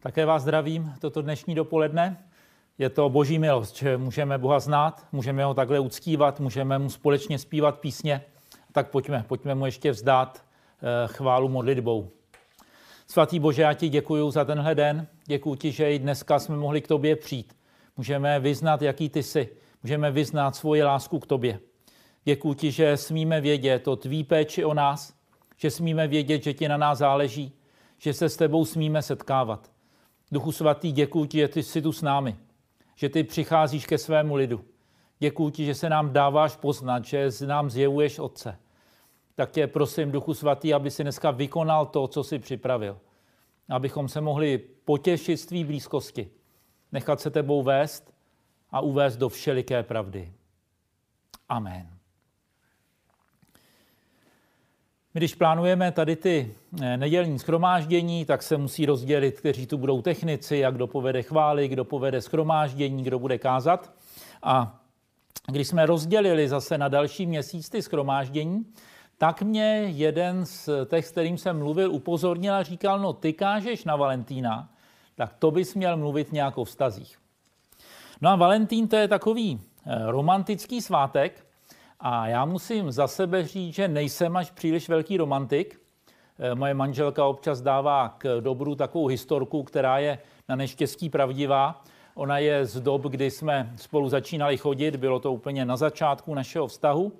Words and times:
Také 0.00 0.26
vás 0.26 0.42
zdravím 0.42 0.94
toto 1.00 1.22
dnešní 1.22 1.54
dopoledne. 1.54 2.24
Je 2.78 2.90
to 2.90 3.08
boží 3.08 3.38
milost, 3.38 3.76
že 3.76 3.96
můžeme 3.96 4.38
Boha 4.38 4.60
znát, 4.60 5.06
můžeme 5.12 5.44
ho 5.44 5.54
takhle 5.54 5.80
uctívat, 5.80 6.40
můžeme 6.40 6.78
mu 6.78 6.90
společně 6.90 7.38
zpívat 7.38 7.78
písně. 7.80 8.24
Tak 8.72 8.90
pojďme, 8.90 9.24
pojďme 9.28 9.54
mu 9.54 9.66
ještě 9.66 9.90
vzdát 9.90 10.44
eh, 10.44 11.08
chválu 11.08 11.48
modlitbou. 11.48 12.10
Svatý 13.06 13.38
Bože, 13.38 13.62
já 13.62 13.74
ti 13.74 13.88
děkuji 13.88 14.30
za 14.30 14.44
tenhle 14.44 14.74
den. 14.74 15.06
Děkuji 15.26 15.54
ti, 15.54 15.72
že 15.72 15.92
i 15.92 15.98
dneska 15.98 16.38
jsme 16.38 16.56
mohli 16.56 16.80
k 16.80 16.88
tobě 16.88 17.16
přijít. 17.16 17.56
Můžeme 17.96 18.40
vyznat, 18.40 18.82
jaký 18.82 19.08
ty 19.08 19.22
jsi. 19.22 19.48
Můžeme 19.82 20.10
vyznat 20.10 20.56
svoji 20.56 20.82
lásku 20.82 21.18
k 21.18 21.26
tobě. 21.26 21.60
Děkuji 22.24 22.54
ti, 22.54 22.70
že 22.70 22.96
smíme 22.96 23.40
vědět 23.40 23.88
o 23.88 23.96
tvý 23.96 24.24
péči 24.24 24.64
o 24.64 24.74
nás, 24.74 25.14
že 25.56 25.70
smíme 25.70 26.08
vědět, 26.08 26.42
že 26.42 26.54
ti 26.54 26.68
na 26.68 26.76
nás 26.76 26.98
záleží, 26.98 27.52
že 27.98 28.12
se 28.12 28.28
s 28.28 28.36
tebou 28.36 28.64
smíme 28.64 29.02
setkávat. 29.02 29.77
Duchu 30.32 30.52
svatý, 30.52 30.92
děkuji 30.92 31.24
ti, 31.24 31.38
že 31.38 31.48
ty 31.48 31.62
jsi 31.62 31.82
tu 31.82 31.92
s 31.92 32.02
námi, 32.02 32.36
že 32.94 33.08
ty 33.08 33.24
přicházíš 33.24 33.86
ke 33.86 33.98
svému 33.98 34.34
lidu. 34.34 34.64
Děkuji 35.18 35.50
ti, 35.50 35.64
že 35.64 35.74
se 35.74 35.88
nám 35.88 36.12
dáváš 36.12 36.56
poznat, 36.56 37.04
že 37.04 37.30
nám 37.46 37.70
zjevuješ 37.70 38.18
Otce. 38.18 38.58
Tak 39.34 39.50
tě 39.50 39.66
prosím, 39.66 40.12
Duchu 40.12 40.34
svatý, 40.34 40.74
aby 40.74 40.90
si 40.90 41.02
dneska 41.02 41.30
vykonal 41.30 41.86
to, 41.86 42.08
co 42.08 42.24
si 42.24 42.38
připravil. 42.38 42.98
Abychom 43.68 44.08
se 44.08 44.20
mohli 44.20 44.58
potěšit 44.58 45.40
z 45.40 45.46
tvý 45.46 45.64
blízkosti, 45.64 46.30
nechat 46.92 47.20
se 47.20 47.30
tebou 47.30 47.62
vést 47.62 48.14
a 48.70 48.80
uvést 48.80 49.16
do 49.16 49.28
všeliké 49.28 49.82
pravdy. 49.82 50.32
Amen. 51.48 51.98
My 55.07 55.07
když 55.18 55.34
plánujeme 55.34 55.92
tady 55.92 56.16
ty 56.16 56.54
eh, 56.82 56.96
nedělní 56.96 57.38
schromáždění, 57.38 58.24
tak 58.24 58.42
se 58.42 58.56
musí 58.56 58.86
rozdělit, 58.86 59.38
kteří 59.38 59.66
tu 59.66 59.78
budou 59.78 60.02
technici, 60.02 60.56
jak 60.56 60.74
kdo 60.74 60.86
povede 60.86 61.22
chvály, 61.22 61.68
kdo 61.68 61.84
povede 61.84 62.20
schromáždění, 62.20 63.04
kdo 63.04 63.18
bude 63.18 63.38
kázat. 63.38 63.92
A 64.42 64.80
když 65.46 65.68
jsme 65.68 65.86
rozdělili 65.86 66.48
zase 66.48 66.78
na 66.78 66.88
další 66.88 67.26
měsíc 67.26 67.68
ty 67.68 67.82
schromáždění, 67.82 68.66
tak 69.18 69.42
mě 69.42 69.84
jeden 69.86 70.46
z 70.46 70.68
těch, 70.90 71.06
s 71.06 71.10
kterým 71.10 71.38
jsem 71.38 71.58
mluvil, 71.58 71.92
upozornil 71.92 72.54
a 72.54 72.62
říkal, 72.62 72.98
no 72.98 73.12
ty 73.12 73.32
kážeš 73.32 73.84
na 73.84 73.96
Valentína, 73.96 74.68
tak 75.14 75.34
to 75.38 75.50
bys 75.50 75.74
měl 75.74 75.96
mluvit 75.96 76.32
nějak 76.32 76.58
o 76.58 76.64
vztazích. 76.64 77.18
No 78.20 78.30
a 78.30 78.36
Valentín 78.36 78.88
to 78.88 78.96
je 78.96 79.08
takový 79.08 79.60
eh, 79.86 80.10
romantický 80.10 80.82
svátek, 80.82 81.47
a 82.00 82.26
já 82.26 82.44
musím 82.44 82.92
za 82.92 83.08
sebe 83.08 83.46
říct, 83.46 83.74
že 83.74 83.88
nejsem 83.88 84.36
až 84.36 84.50
příliš 84.50 84.88
velký 84.88 85.16
romantik. 85.16 85.80
Eh, 86.38 86.54
moje 86.54 86.74
manželka 86.74 87.24
občas 87.24 87.60
dává 87.60 88.14
k 88.18 88.40
dobru 88.40 88.74
takovou 88.74 89.06
historku, 89.06 89.62
která 89.62 89.98
je 89.98 90.18
na 90.48 90.56
neštěstí 90.56 91.10
pravdivá. 91.10 91.82
Ona 92.14 92.38
je 92.38 92.66
z 92.66 92.80
dob, 92.80 93.02
kdy 93.02 93.30
jsme 93.30 93.72
spolu 93.76 94.08
začínali 94.08 94.56
chodit, 94.56 94.96
bylo 94.96 95.20
to 95.20 95.32
úplně 95.32 95.64
na 95.64 95.76
začátku 95.76 96.34
našeho 96.34 96.66
vztahu. 96.66 97.12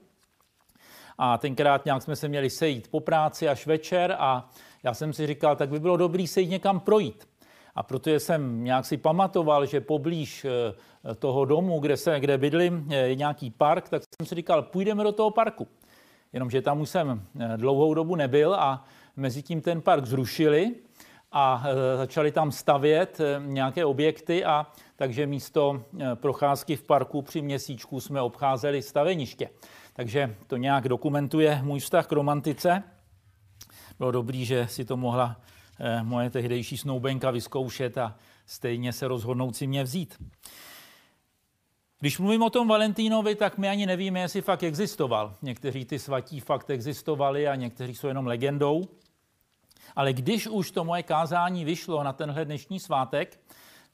A 1.19 1.39
tenkrát 1.39 1.85
nějak 1.85 2.03
jsme 2.03 2.17
se 2.17 2.29
měli 2.29 2.51
sejít 2.51 2.89
po 2.91 3.01
práci 3.01 3.49
až 3.49 3.67
večer 3.67 4.17
a 4.19 4.51
já 4.83 4.95
jsem 4.95 5.13
si 5.13 5.27
říkal, 5.27 5.57
tak 5.57 5.69
by 5.69 5.81
bylo 5.81 5.97
dobrý 5.97 6.27
se 6.27 6.41
jít 6.41 6.51
někam 6.51 6.81
projít. 6.81 7.29
A 7.79 7.83
protože 7.83 8.21
jsem 8.21 8.65
nějak 8.65 8.87
si 8.87 8.97
pamatoval, 8.97 9.67
že 9.67 9.81
poblíž 9.81 10.45
eh, 10.45 11.15
toho 11.15 11.45
domu, 11.45 11.81
kde, 11.81 11.97
se, 11.97 12.21
kde 12.21 12.39
bydlím, 12.39 12.93
je 12.93 13.15
nějaký 13.15 13.51
park, 13.51 13.89
tak 13.89 14.03
jsem 14.03 14.27
si 14.27 14.35
říkal, 14.35 14.63
půjdeme 14.63 15.05
do 15.05 15.13
toho 15.13 15.31
parku. 15.31 15.69
Jenomže 16.33 16.63
tam 16.63 16.81
už 16.81 16.89
jsem 16.89 17.23
eh, 17.41 17.57
dlouhou 17.57 17.95
dobu 17.95 18.17
nebyl 18.17 18.55
a 18.55 18.85
mezi 19.17 19.43
tím 19.43 19.61
ten 19.61 19.81
park 19.81 20.07
zrušili 20.07 20.75
a 21.33 21.65
eh, 21.67 21.97
začali 21.97 22.33
tam 22.33 22.53
stavět 22.53 23.21
nějaké 23.47 23.85
objekty 23.85 24.45
a 24.45 24.67
takže 24.97 25.27
místo 25.27 25.83
procházky 26.15 26.77
v 26.77 26.83
parku 26.83 27.23
při 27.23 27.43
měsíčku 27.43 28.01
jsme 28.01 28.21
obcházeli 28.21 28.83
staveniště. 28.83 29.51
Takže 29.93 30.35
to 30.47 30.57
nějak 30.57 30.89
dokumentuje 30.89 31.61
můj 31.63 31.81
vztah 31.81 32.07
k 32.07 32.13
romantice. 32.13 32.83
Bylo 33.99 34.11
dobrý, 34.11 34.45
že 34.45 34.67
si 34.67 34.85
to 34.85 34.97
mohla 34.97 35.37
Eh, 35.37 35.58
moje 36.03 36.31
tehdejší 36.31 36.77
snoubenka 36.77 37.31
vyzkoušet 37.31 37.99
a 37.99 38.17
stejně 38.47 38.93
se 38.93 39.09
rozhodnout 39.09 39.57
si 39.57 39.67
mě 39.67 39.83
vzít. 39.83 40.17
Když 42.01 42.19
mluvím 42.19 42.43
o 42.43 42.51
tom 42.51 42.69
Valentínovi, 42.69 43.35
tak 43.35 43.59
my 43.59 43.69
ani 43.69 43.87
nevíme, 43.87 44.21
jestli 44.21 44.41
fakt 44.41 44.63
existoval. 44.63 45.35
Někteří 45.43 45.85
ty 45.85 45.99
svatí 45.99 46.41
fakt 46.41 46.71
existovali 46.71 47.49
a 47.49 47.55
někteří 47.55 47.95
jsou 47.95 48.09
jenom 48.09 48.27
legendou. 48.27 48.89
Ale 49.97 50.13
když 50.13 50.47
už 50.47 50.71
to 50.71 50.85
moje 50.85 51.03
kázání 51.03 51.65
vyšlo 51.65 52.03
na 52.03 52.13
tenhle 52.13 52.45
dnešní 52.45 52.81
svátek, 52.81 53.41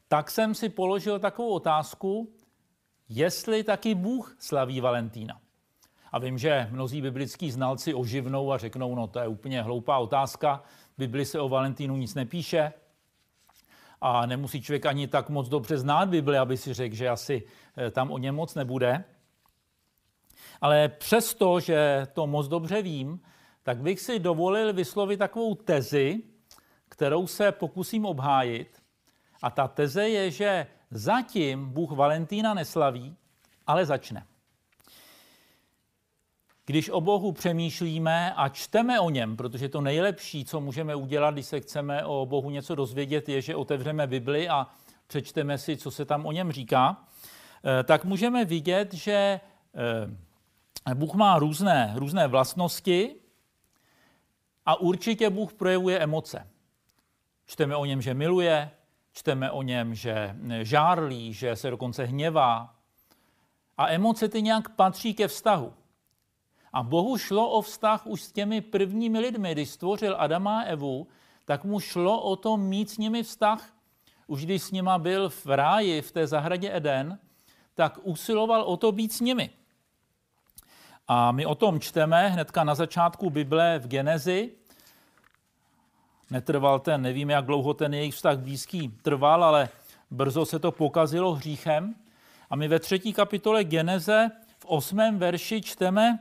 tak 0.09 0.31
jsem 0.31 0.55
si 0.55 0.69
položil 0.69 1.19
takovou 1.19 1.49
otázku, 1.49 2.33
jestli 3.09 3.65
taky 3.65 3.95
Bůh 3.95 4.37
slaví 4.39 4.81
Valentína. 4.81 5.41
A 6.13 6.19
vím, 6.19 6.39
že 6.39 6.69
mnozí 6.71 7.03
biblický 7.03 7.51
znalci 7.51 7.95
oživnou 7.95 8.53
a 8.53 8.59
řeknou, 8.59 8.95
no 8.95 9.07
to 9.07 9.19
je 9.19 9.29
úplně 9.29 9.63
hloupá 9.63 9.99
otázka, 9.99 10.63
Bibli 10.99 11.25
se 11.25 11.41
o 11.41 11.49
Valentínu 11.49 11.97
nic 11.97 12.15
nepíše 12.15 12.73
a 14.01 14.27
nemusí 14.27 14.63
člověk 14.63 14.87
ani 14.87 15.09
tak 15.09 15.29
moc 15.29 15.49
dobře 15.49 15.79
znát 15.79 16.09
Bibli, 16.09 16.39
aby 16.39 16.57
si 16.57 16.75
řekl, 16.75 16.95
že 16.95 17.09
asi 17.09 17.43
eh, 17.77 17.91
tam 17.91 18.11
o 18.11 18.19
něm 18.19 18.35
moc 18.35 18.55
nebude. 18.55 19.05
Ale 20.61 20.89
přesto, 20.89 21.61
že 21.61 22.07
to 22.13 22.27
moc 22.27 22.49
dobře 22.49 22.83
vím, 22.83 23.21
tak 23.63 23.79
bych 23.79 24.01
si 24.01 24.19
dovolil 24.19 24.73
vyslovit 24.73 25.19
takovou 25.19 25.55
tezi, 25.55 26.23
kterou 26.89 27.27
se 27.27 27.53
pokusím 27.53 28.07
obhájit. 28.07 28.83
A 29.43 29.51
ta 29.51 29.69
teze 29.69 30.09
je, 30.09 30.31
že 30.31 30.67
zatím 30.91 31.71
Bůh 31.71 31.91
Valentína 31.91 32.55
neslaví, 32.55 33.17
ale 33.67 33.87
začne. 33.87 34.27
Když 36.67 36.91
o 36.91 37.01
Bohu 37.01 37.33
přemýšlíme 37.33 38.35
a 38.35 38.49
čteme 38.49 39.01
o 39.01 39.11
něm, 39.11 39.37
protože 39.37 39.69
to 39.69 39.81
nejlepší, 39.81 40.45
co 40.45 40.61
můžeme 40.61 40.95
udělat, 40.95 41.35
když 41.35 41.47
se 41.47 41.61
chceme 41.61 42.05
o 42.05 42.27
Bohu 42.27 42.51
něco 42.51 42.75
dozvědět, 42.75 43.29
je, 43.29 43.41
že 43.41 43.57
otevřeme 43.57 44.07
Bibli 44.07 44.49
a 44.49 44.67
přečteme 45.07 45.59
si, 45.59 45.77
co 45.77 45.91
se 45.91 46.05
tam 46.05 46.27
o 46.27 46.33
něm 46.33 46.53
říká, 46.53 47.05
eh, 47.65 47.83
tak 47.83 48.05
můžeme 48.05 48.45
vidět, 48.45 48.95
že 48.95 49.41
eh, 50.87 50.95
Bůh 50.95 51.15
má 51.15 51.39
různé, 51.39 51.93
různé 51.97 52.27
vlastnosti 52.27 53.15
a 54.67 54.81
určitě 54.81 55.31
Bůh 55.31 55.53
projevuje 55.53 55.99
emoce. 55.99 56.51
Čteme 57.47 57.77
o 57.77 57.85
něm, 57.85 58.03
že 58.03 58.15
miluje, 58.15 58.71
čteme 59.13 59.51
o 59.51 59.63
něm, 59.63 59.95
že 59.95 60.37
žárlí, 60.63 61.33
že 61.33 61.57
se 61.57 61.71
dokonce 61.71 62.05
hněvá. 62.05 62.75
A 63.77 63.89
emoce 63.89 64.29
ty 64.29 64.43
nějak 64.43 64.69
patří 64.69 65.15
ke 65.15 65.29
vztahu. 65.29 65.75
A 66.75 66.83
Bohu 66.83 67.19
šlo 67.19 67.51
o 67.51 67.63
vztah 67.63 68.07
už 68.07 68.23
s 68.23 68.33
těmi 68.33 68.61
prvními 68.61 69.19
lidmi. 69.19 69.53
Když 69.53 69.71
stvořil 69.71 70.17
Adama 70.19 70.61
a 70.61 70.63
Evu, 70.63 71.07
tak 71.45 71.65
mu 71.65 71.81
šlo 71.81 72.23
o 72.23 72.37
to 72.37 72.57
mít 72.57 72.91
s 72.91 72.99
nimi 72.99 73.23
vztah. 73.23 73.73
Už 74.27 74.45
když 74.45 74.63
s 74.63 74.71
nima 74.71 74.99
byl 74.99 75.29
v 75.29 75.47
ráji, 75.47 76.03
v 76.03 76.13
té 76.13 76.27
zahradě 76.27 76.77
Eden, 76.77 77.19
tak 77.75 77.99
usiloval 78.03 78.63
o 78.63 78.77
to 78.77 78.93
být 78.93 79.13
s 79.13 79.21
nimi. 79.21 79.51
A 81.09 81.33
my 81.33 81.47
o 81.47 81.55
tom 81.55 81.81
čteme 81.81 82.29
hnedka 82.29 82.65
na 82.65 82.75
začátku 82.75 83.31
Bible 83.31 83.79
v 83.79 83.89
Genezi. 83.89 84.53
Netrval 86.31 86.79
ten, 86.79 87.03
nevíme, 87.03 87.33
jak 87.33 87.47
dlouho 87.47 87.75
ten 87.75 87.95
jejich 87.95 88.15
vztah 88.15 88.39
blízký 88.39 88.89
trval, 88.89 89.45
ale 89.45 89.69
brzo 90.11 90.45
se 90.45 90.59
to 90.59 90.73
pokazilo 90.73 91.35
hříchem. 91.35 91.95
A 92.51 92.57
my 92.57 92.69
ve 92.69 92.79
třetí 92.79 93.13
kapitole 93.13 93.65
Geneze 93.65 94.31
v 94.59 94.65
osmém 94.65 95.19
verši 95.19 95.63
čteme, 95.63 96.19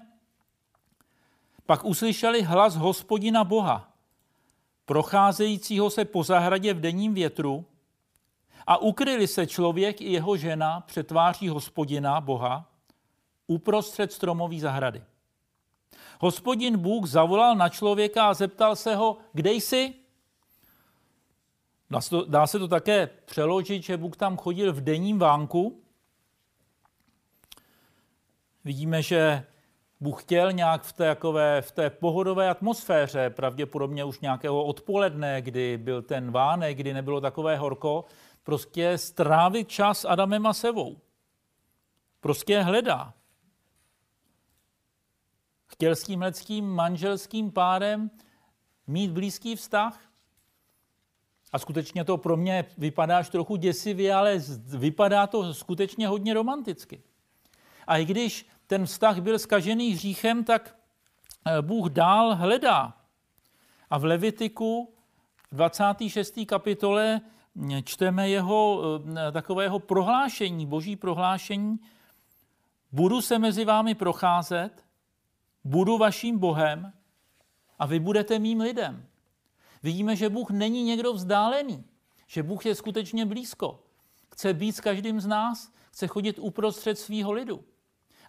pak 1.65 1.85
uslyšeli 1.85 2.41
hlas 2.41 2.75
hospodina 2.75 3.43
Boha, 3.43 3.93
procházejícího 4.85 5.89
se 5.89 6.05
po 6.05 6.23
zahradě 6.23 6.73
v 6.73 6.79
denním 6.79 7.13
větru 7.13 7.65
a 8.67 8.77
ukryli 8.77 9.27
se 9.27 9.47
člověk 9.47 10.01
i 10.01 10.11
jeho 10.11 10.37
žena 10.37 10.81
před 10.81 11.07
tváří 11.07 11.49
hospodina 11.49 12.21
Boha 12.21 12.69
uprostřed 13.47 14.13
stromové 14.13 14.59
zahrady. 14.59 15.03
Hospodin 16.19 16.77
Bůh 16.77 17.07
zavolal 17.07 17.55
na 17.55 17.69
člověka 17.69 18.29
a 18.29 18.33
zeptal 18.33 18.75
se 18.75 18.95
ho, 18.95 19.17
kde 19.33 19.51
jsi? 19.51 19.93
Dá 22.27 22.47
se 22.47 22.59
to 22.59 22.67
také 22.67 23.07
přeložit, 23.07 23.83
že 23.83 23.97
Bůh 23.97 24.17
tam 24.17 24.37
chodil 24.37 24.73
v 24.73 24.81
denním 24.81 25.19
vánku. 25.19 25.81
Vidíme, 28.65 29.01
že 29.01 29.45
Bůh 30.03 30.23
chtěl 30.23 30.51
nějak 30.51 30.83
v 30.83 30.93
té, 30.93 31.05
jakové, 31.05 31.61
v 31.61 31.71
té 31.71 31.89
pohodové 31.89 32.49
atmosféře, 32.49 33.29
pravděpodobně 33.29 34.03
už 34.05 34.19
nějakého 34.19 34.63
odpoledne, 34.63 35.41
kdy 35.41 35.77
byl 35.77 36.01
ten 36.01 36.31
vánek, 36.31 36.77
kdy 36.77 36.93
nebylo 36.93 37.21
takové 37.21 37.57
horko, 37.57 38.05
prostě 38.43 38.97
strávit 38.97 39.69
čas 39.69 40.05
Adamem 40.05 40.47
a 40.47 40.53
Sevou. 40.53 40.97
Prostě 42.19 42.61
hledá. 42.61 43.13
Chtěl 45.65 45.95
s 45.95 46.03
tím 46.43 46.65
manželským 46.65 47.51
párem 47.51 48.11
mít 48.87 49.11
blízký 49.11 49.55
vztah. 49.55 49.99
A 51.51 51.59
skutečně 51.59 52.03
to 52.03 52.17
pro 52.17 52.37
mě 52.37 52.65
vypadá 52.77 53.17
až 53.17 53.29
trochu 53.29 53.55
děsivě, 53.55 54.13
ale 54.13 54.39
vypadá 54.77 55.27
to 55.27 55.53
skutečně 55.53 56.07
hodně 56.07 56.33
romanticky. 56.33 57.03
A 57.87 57.97
i 57.97 58.05
když 58.05 58.52
ten 58.67 58.85
vztah 58.85 59.19
byl 59.19 59.39
skažený 59.39 59.91
hříchem, 59.91 60.43
tak 60.43 60.75
eh, 61.45 61.61
Bůh 61.61 61.89
dál 61.89 62.35
hledá. 62.35 62.97
A 63.89 63.97
v 63.97 64.05
Levitiku 64.05 64.93
v 65.51 65.55
26. 65.55 66.39
kapitole 66.47 67.21
hm, 67.55 67.83
čteme 67.83 68.29
jeho 68.29 68.81
eh, 69.17 69.31
takového 69.31 69.79
prohlášení, 69.79 70.65
boží 70.65 70.95
prohlášení. 70.95 71.79
Budu 72.91 73.21
se 73.21 73.39
mezi 73.39 73.65
vámi 73.65 73.95
procházet, 73.95 74.85
budu 75.63 75.97
vaším 75.97 76.39
Bohem 76.39 76.93
a 77.79 77.85
vy 77.85 77.99
budete 77.99 78.39
mým 78.39 78.59
lidem. 78.59 79.05
Vidíme, 79.83 80.15
že 80.15 80.29
Bůh 80.29 80.51
není 80.51 80.83
někdo 80.83 81.13
vzdálený, 81.13 81.83
že 82.27 82.43
Bůh 82.43 82.65
je 82.65 82.75
skutečně 82.75 83.25
blízko. 83.25 83.83
Chce 84.33 84.53
být 84.53 84.71
s 84.71 84.79
každým 84.79 85.21
z 85.21 85.27
nás, 85.27 85.71
chce 85.91 86.07
chodit 86.07 86.39
uprostřed 86.39 86.99
svého 86.99 87.31
lidu. 87.31 87.63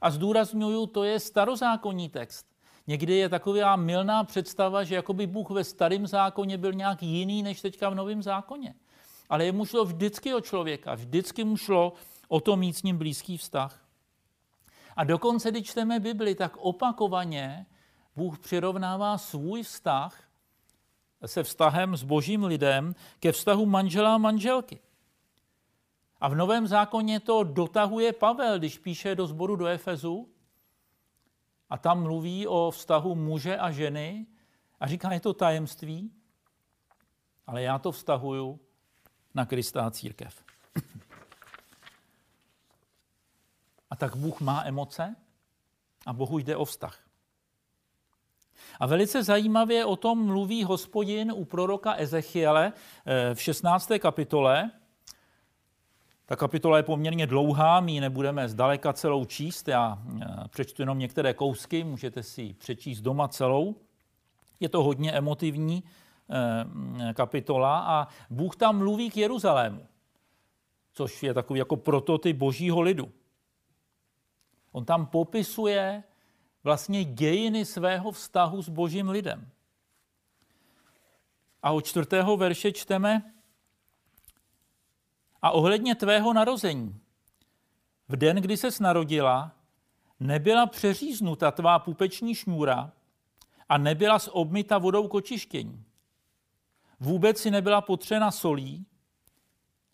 A 0.04 0.10
zdůraznuju, 0.10 0.86
to 0.86 1.04
je 1.04 1.20
starozákonní 1.20 2.08
text. 2.08 2.46
Někdy 2.86 3.14
je 3.14 3.28
taková 3.28 3.76
milná 3.76 4.24
představa, 4.24 4.84
že 4.84 4.94
jakoby 4.94 5.26
Bůh 5.26 5.50
ve 5.50 5.64
starém 5.64 6.06
zákoně 6.06 6.58
byl 6.58 6.72
nějak 6.72 7.02
jiný 7.02 7.42
než 7.42 7.60
teďka 7.60 7.88
v 7.88 7.94
novém 7.94 8.22
zákoně. 8.22 8.74
Ale 9.28 9.44
jemu 9.44 9.64
šlo 9.64 9.84
vždycky 9.84 10.34
o 10.34 10.40
člověka, 10.40 10.94
vždycky 10.94 11.44
mu 11.44 11.56
šlo 11.56 11.92
o 12.28 12.40
to 12.40 12.56
mít 12.56 12.72
s 12.72 12.82
ním 12.82 12.98
blízký 12.98 13.36
vztah. 13.36 13.84
A 14.96 15.04
dokonce, 15.04 15.50
když 15.50 15.66
čteme 15.66 16.00
Bibli, 16.00 16.34
tak 16.34 16.56
opakovaně 16.56 17.66
Bůh 18.16 18.38
přirovnává 18.38 19.18
svůj 19.18 19.62
vztah 19.62 20.24
se 21.26 21.42
vztahem 21.42 21.96
s 21.96 22.02
božím 22.02 22.44
lidem 22.44 22.94
ke 23.20 23.32
vztahu 23.32 23.66
manžela 23.66 24.14
a 24.14 24.18
manželky. 24.18 24.80
A 26.25 26.29
v 26.29 26.35
Novém 26.35 26.67
zákoně 26.67 27.21
to 27.21 27.44
dotahuje 27.44 28.12
Pavel, 28.12 28.59
když 28.59 28.79
píše 28.79 29.15
do 29.15 29.26
sboru 29.26 29.56
do 29.56 29.67
Efezu 29.67 30.29
a 31.71 31.79
tam 31.79 32.03
mluví 32.03 32.47
o 32.47 32.71
vztahu 32.71 33.15
muže 33.15 33.59
a 33.59 33.71
ženy 33.71 34.26
a 34.81 34.87
říká, 34.87 35.12
je 35.12 35.21
to 35.21 35.35
tajemství, 35.35 36.12
ale 37.47 37.62
já 37.62 37.79
to 37.79 37.93
vztahuju 37.93 38.61
na 39.35 39.47
Krista 39.47 39.87
a 39.87 39.91
církev. 39.91 40.44
A 43.91 43.97
tak 43.97 44.17
Bůh 44.17 44.41
má 44.41 44.65
emoce 44.65 45.17
a 46.06 46.12
Bohu 46.12 46.38
jde 46.38 46.56
o 46.56 46.65
vztah. 46.65 46.99
A 48.81 48.87
velice 48.87 49.23
zajímavě 49.23 49.85
o 49.85 49.97
tom 49.97 50.26
mluví 50.26 50.65
hospodin 50.65 51.32
u 51.32 51.44
proroka 51.44 51.94
Ezechiele 51.94 52.73
eh, 53.06 53.35
v 53.35 53.43
16. 53.43 53.91
kapitole. 53.99 54.71
Ta 56.26 56.37
kapitola 56.37 56.76
je 56.76 56.82
poměrně 56.82 57.26
dlouhá, 57.26 57.81
my 57.81 57.93
ji 57.93 58.00
nebudeme 58.00 58.49
zdaleka 58.49 58.93
celou 58.93 59.25
číst, 59.25 59.69
já 59.69 59.99
eh, 60.23 60.49
přečtu 60.49 60.82
jenom 60.82 60.99
některé 60.99 61.35
kousky, 61.35 61.85
můžete 61.85 62.23
si 62.23 62.43
ji 62.43 62.55
přečíst 62.55 63.00
doma 63.00 63.29
celou. 63.29 63.76
Je 64.61 64.69
to 64.69 64.82
hodně 64.82 65.12
emotivní 65.12 65.85
eh, 66.31 67.15
kapitola 67.15 67.79
a 67.79 68.09
Bůh 68.31 68.56
tam 68.56 68.79
mluví 68.79 69.11
k 69.11 69.17
Jeruzalému, 69.17 69.87
což 70.93 71.23
je 71.23 71.35
takový 71.35 71.59
jako 71.59 71.76
prototyp 71.76 72.37
božího 72.37 72.81
lidu. 72.81 73.12
On 74.73 74.85
tam 74.85 75.06
popisuje 75.06 76.03
vlastně 76.65 77.05
dějiny 77.05 77.65
svého 77.65 78.12
vztahu 78.12 78.62
s 78.62 78.69
božím 78.69 79.09
lidem. 79.09 79.49
A 81.62 81.71
od 81.71 81.85
čtvrtého 81.85 82.37
verše 82.37 82.73
čteme 82.73 83.33
a 85.44 85.50
ohledně 85.50 85.94
tvého 85.94 86.32
narození. 86.32 87.00
V 88.08 88.17
den, 88.17 88.37
kdy 88.37 88.56
ses 88.56 88.81
narodila, 88.81 89.52
nebyla 90.20 90.67
přeříznuta 90.67 91.50
tvá 91.50 91.79
pupeční 91.79 92.35
šňůra 92.35 92.93
a 93.69 93.79
nebyla 93.79 94.19
z 94.19 94.29
obmita 94.32 94.79
vodou 94.79 95.08
kočištění. 95.08 95.85
Vůbec 97.00 97.38
si 97.38 97.50
nebyla 97.50 97.81
potřena 97.81 98.31
solí 98.31 98.87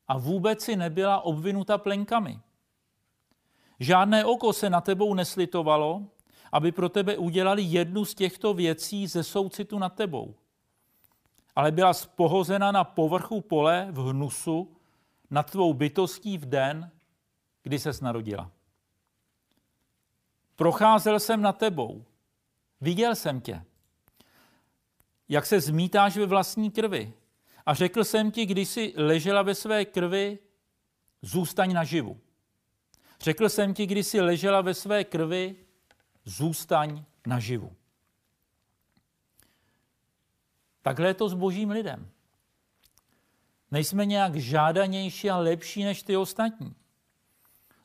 a 0.08 0.19
vůbec 0.19 0.62
si 0.62 0.76
nebyla 0.76 1.20
obvinuta 1.20 1.79
plenkami. 1.79 2.41
Žádné 3.81 4.25
oko 4.25 4.53
se 4.53 4.70
na 4.70 4.81
tebou 4.81 5.14
neslitovalo, 5.14 6.06
aby 6.53 6.73
pro 6.73 6.88
tebe 6.88 7.17
udělali 7.17 7.62
jednu 7.62 8.05
z 8.05 8.14
těchto 8.14 8.55
věcí 8.55 9.06
ze 9.06 9.25
soucitu 9.25 9.79
nad 9.79 9.94
tebou. 9.94 10.35
Ale 11.56 11.73
byla 11.73 11.93
spohozena 11.93 12.73
na 12.73 12.85
povrchu 12.85 13.41
pole 13.41 13.88
v 13.91 14.11
hnusu 14.11 14.76
nad 15.31 15.50
tvou 15.50 15.75
bytostí 15.75 16.38
v 16.38 16.47
den, 16.47 16.91
kdy 17.62 17.79
se 17.79 17.91
narodila. 18.03 18.50
Procházel 20.56 21.21
jsem 21.21 21.43
na 21.43 21.53
tebou, 21.53 22.05
viděl 22.81 23.15
jsem 23.15 23.41
tě, 23.41 23.65
jak 25.29 25.47
se 25.47 25.61
zmítáš 25.61 26.17
ve 26.17 26.27
vlastní 26.27 26.71
krvi. 26.71 27.12
A 27.67 27.75
řekl 27.75 28.05
jsem 28.05 28.31
ti, 28.31 28.47
když 28.47 28.69
jsi 28.69 28.93
ležela 28.97 29.43
ve 29.43 29.55
své 29.55 29.85
krvi, 29.85 30.38
zůstaň 31.23 31.73
naživu. 31.73 32.21
Řekl 33.21 33.49
jsem 33.49 33.75
ti, 33.75 33.87
když 33.87 34.06
jsi 34.06 34.21
ležela 34.21 34.61
ve 34.61 34.75
své 34.75 35.05
krvi, 35.05 35.56
zůstaň 36.25 37.05
naživu. 37.27 37.77
Takhle 40.82 41.06
je 41.06 41.15
to 41.15 41.29
s 41.29 41.35
božím 41.35 41.71
lidem. 41.71 42.11
Nejsme 43.70 44.06
nějak 44.06 44.37
žádanější 44.37 45.31
a 45.31 45.37
lepší 45.37 45.84
než 45.84 46.02
ty 46.02 46.17
ostatní. 46.17 46.75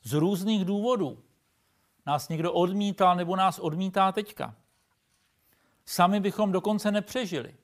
Z 0.02 0.12
různých 0.12 0.64
důvodů. 0.64 1.18
Nás 2.06 2.28
někdo 2.28 2.52
odmítal 2.52 3.16
nebo 3.16 3.36
nás 3.36 3.58
odmítá 3.58 4.12
teďka. 4.12 4.54
Sami 5.86 6.20
bychom 6.20 6.52
dokonce 6.52 6.92
nepřežili. 6.92 7.54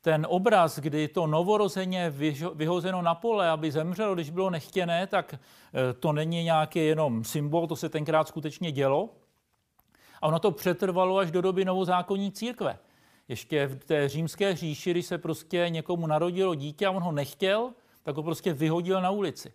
Ten 0.00 0.26
obraz, 0.30 0.78
kdy 0.78 1.08
to 1.08 1.26
novorozeně 1.26 2.10
vyhozeno 2.54 3.02
na 3.02 3.14
pole, 3.14 3.50
aby 3.50 3.72
zemřelo, 3.72 4.14
když 4.14 4.30
bylo 4.30 4.50
nechtěné, 4.50 5.06
tak 5.06 5.34
eh, 5.34 5.92
to 5.92 6.12
není 6.12 6.44
nějaký 6.44 6.78
jenom 6.78 7.24
symbol, 7.24 7.66
to 7.66 7.76
se 7.76 7.88
tenkrát 7.88 8.28
skutečně 8.28 8.72
dělo. 8.72 9.10
A 10.22 10.26
ono 10.26 10.38
to 10.38 10.50
přetrvalo 10.50 11.18
až 11.18 11.30
do 11.30 11.42
doby 11.42 11.64
novozákonní 11.64 12.32
církve. 12.32 12.78
Ještě 13.28 13.66
v 13.66 13.84
té 13.84 14.08
římské 14.08 14.56
říši, 14.56 14.90
když 14.90 15.06
se 15.06 15.18
prostě 15.18 15.66
někomu 15.68 16.06
narodilo 16.06 16.54
dítě 16.54 16.86
a 16.86 16.90
on 16.90 17.02
ho 17.02 17.12
nechtěl, 17.12 17.72
tak 18.02 18.16
ho 18.16 18.22
prostě 18.22 18.52
vyhodil 18.52 19.02
na 19.02 19.10
ulici. 19.10 19.52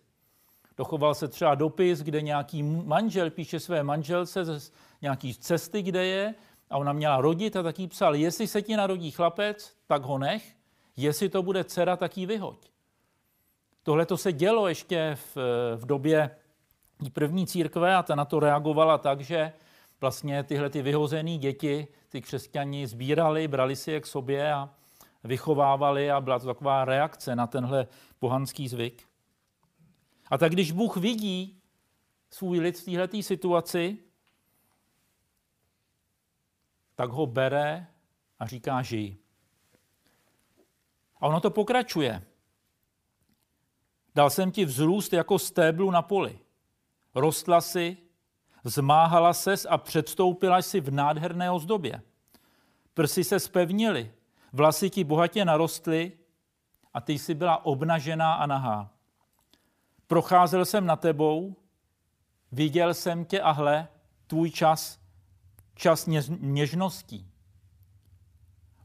Dochoval 0.76 1.14
se 1.14 1.28
třeba 1.28 1.54
dopis, 1.54 2.02
kde 2.02 2.22
nějaký 2.22 2.62
manžel 2.62 3.30
píše 3.30 3.60
své 3.60 3.82
manželce 3.82 4.60
z 4.60 4.72
nějaký 5.02 5.34
cesty, 5.34 5.82
kde 5.82 6.06
je, 6.06 6.34
a 6.70 6.78
ona 6.78 6.92
měla 6.92 7.20
rodit 7.20 7.56
a 7.56 7.62
taky 7.62 7.88
psal, 7.88 8.14
jestli 8.14 8.46
se 8.46 8.62
ti 8.62 8.76
narodí 8.76 9.10
chlapec, 9.10 9.76
tak 9.86 10.02
ho 10.02 10.18
nech, 10.18 10.56
jestli 10.96 11.28
to 11.28 11.42
bude 11.42 11.64
dcera, 11.64 11.96
tak 11.96 12.18
ji 12.18 12.26
vyhoď. 12.26 12.70
Tohle 13.82 14.06
to 14.06 14.16
se 14.16 14.32
dělo 14.32 14.68
ještě 14.68 15.18
v, 15.34 15.36
v 15.76 15.86
době 15.86 16.30
první 17.12 17.46
církve 17.46 17.96
a 17.96 18.02
ta 18.02 18.14
na 18.14 18.24
to 18.24 18.40
reagovala 18.40 18.98
tak, 18.98 19.20
že 19.20 19.52
vlastně 20.02 20.42
tyhle 20.42 20.70
ty 20.70 20.82
vyhozené 20.82 21.38
děti, 21.38 21.88
ty 22.08 22.20
křesťani 22.20 22.86
sbírali, 22.86 23.48
brali 23.48 23.76
si 23.76 23.90
je 23.90 24.00
k 24.00 24.06
sobě 24.06 24.52
a 24.52 24.74
vychovávali 25.24 26.10
a 26.10 26.20
byla 26.20 26.38
to 26.38 26.46
taková 26.46 26.84
reakce 26.84 27.36
na 27.36 27.46
tenhle 27.46 27.86
pohanský 28.18 28.68
zvyk. 28.68 29.08
A 30.30 30.38
tak 30.38 30.52
když 30.52 30.72
Bůh 30.72 30.96
vidí 30.96 31.62
svůj 32.30 32.58
lid 32.60 32.78
v 32.78 32.84
této 32.84 33.22
situaci, 33.22 33.98
tak 36.94 37.10
ho 37.10 37.26
bere 37.26 37.86
a 38.38 38.46
říká 38.46 38.82
žij. 38.82 39.16
A 41.16 41.26
ono 41.26 41.40
to 41.40 41.50
pokračuje. 41.50 42.22
Dal 44.14 44.30
jsem 44.30 44.50
ti 44.50 44.64
vzrůst 44.64 45.12
jako 45.12 45.38
stéblu 45.38 45.90
na 45.90 46.02
poli. 46.02 46.38
Rostla 47.14 47.60
si 47.60 47.96
Zmáhala 48.64 49.32
ses 49.32 49.66
a 49.70 49.78
předstoupila 49.78 50.62
si 50.62 50.80
v 50.80 50.90
nádherné 50.90 51.50
ozdobě. 51.50 52.02
Prsy 52.94 53.24
se 53.24 53.40
spevnily, 53.40 54.12
vlasy 54.52 54.90
ti 54.90 55.04
bohatě 55.04 55.44
narostly 55.44 56.12
a 56.94 57.00
ty 57.00 57.12
jsi 57.12 57.34
byla 57.34 57.64
obnažená 57.64 58.34
a 58.34 58.46
nahá. 58.46 58.90
Procházel 60.06 60.64
jsem 60.64 60.86
na 60.86 60.96
tebou, 60.96 61.56
viděl 62.52 62.94
jsem 62.94 63.24
tě 63.24 63.40
a 63.40 63.50
hle, 63.50 63.88
tvůj 64.26 64.50
čas, 64.50 64.98
čas 65.74 66.08
něžností. 66.38 67.28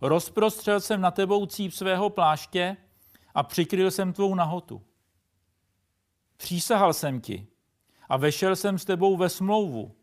Rozprostřel 0.02 0.80
jsem 0.80 1.02
na 1.02 1.12
tebou 1.12 1.46
cíp 1.46 1.72
svého 1.72 2.10
pláště 2.10 2.78
a 3.34 3.44
přikryl 3.44 3.92
jsem 3.92 4.14
tvou 4.14 4.36
nahotu. 4.36 4.82
Přísahal 6.38 6.94
jsem 6.94 7.22
ti, 7.22 7.48
a 8.10 8.18
vešel 8.18 8.56
jsem 8.56 8.80
s 8.80 8.86
tebou 8.86 9.18
ve 9.18 9.30
smlouvu. 9.30 9.96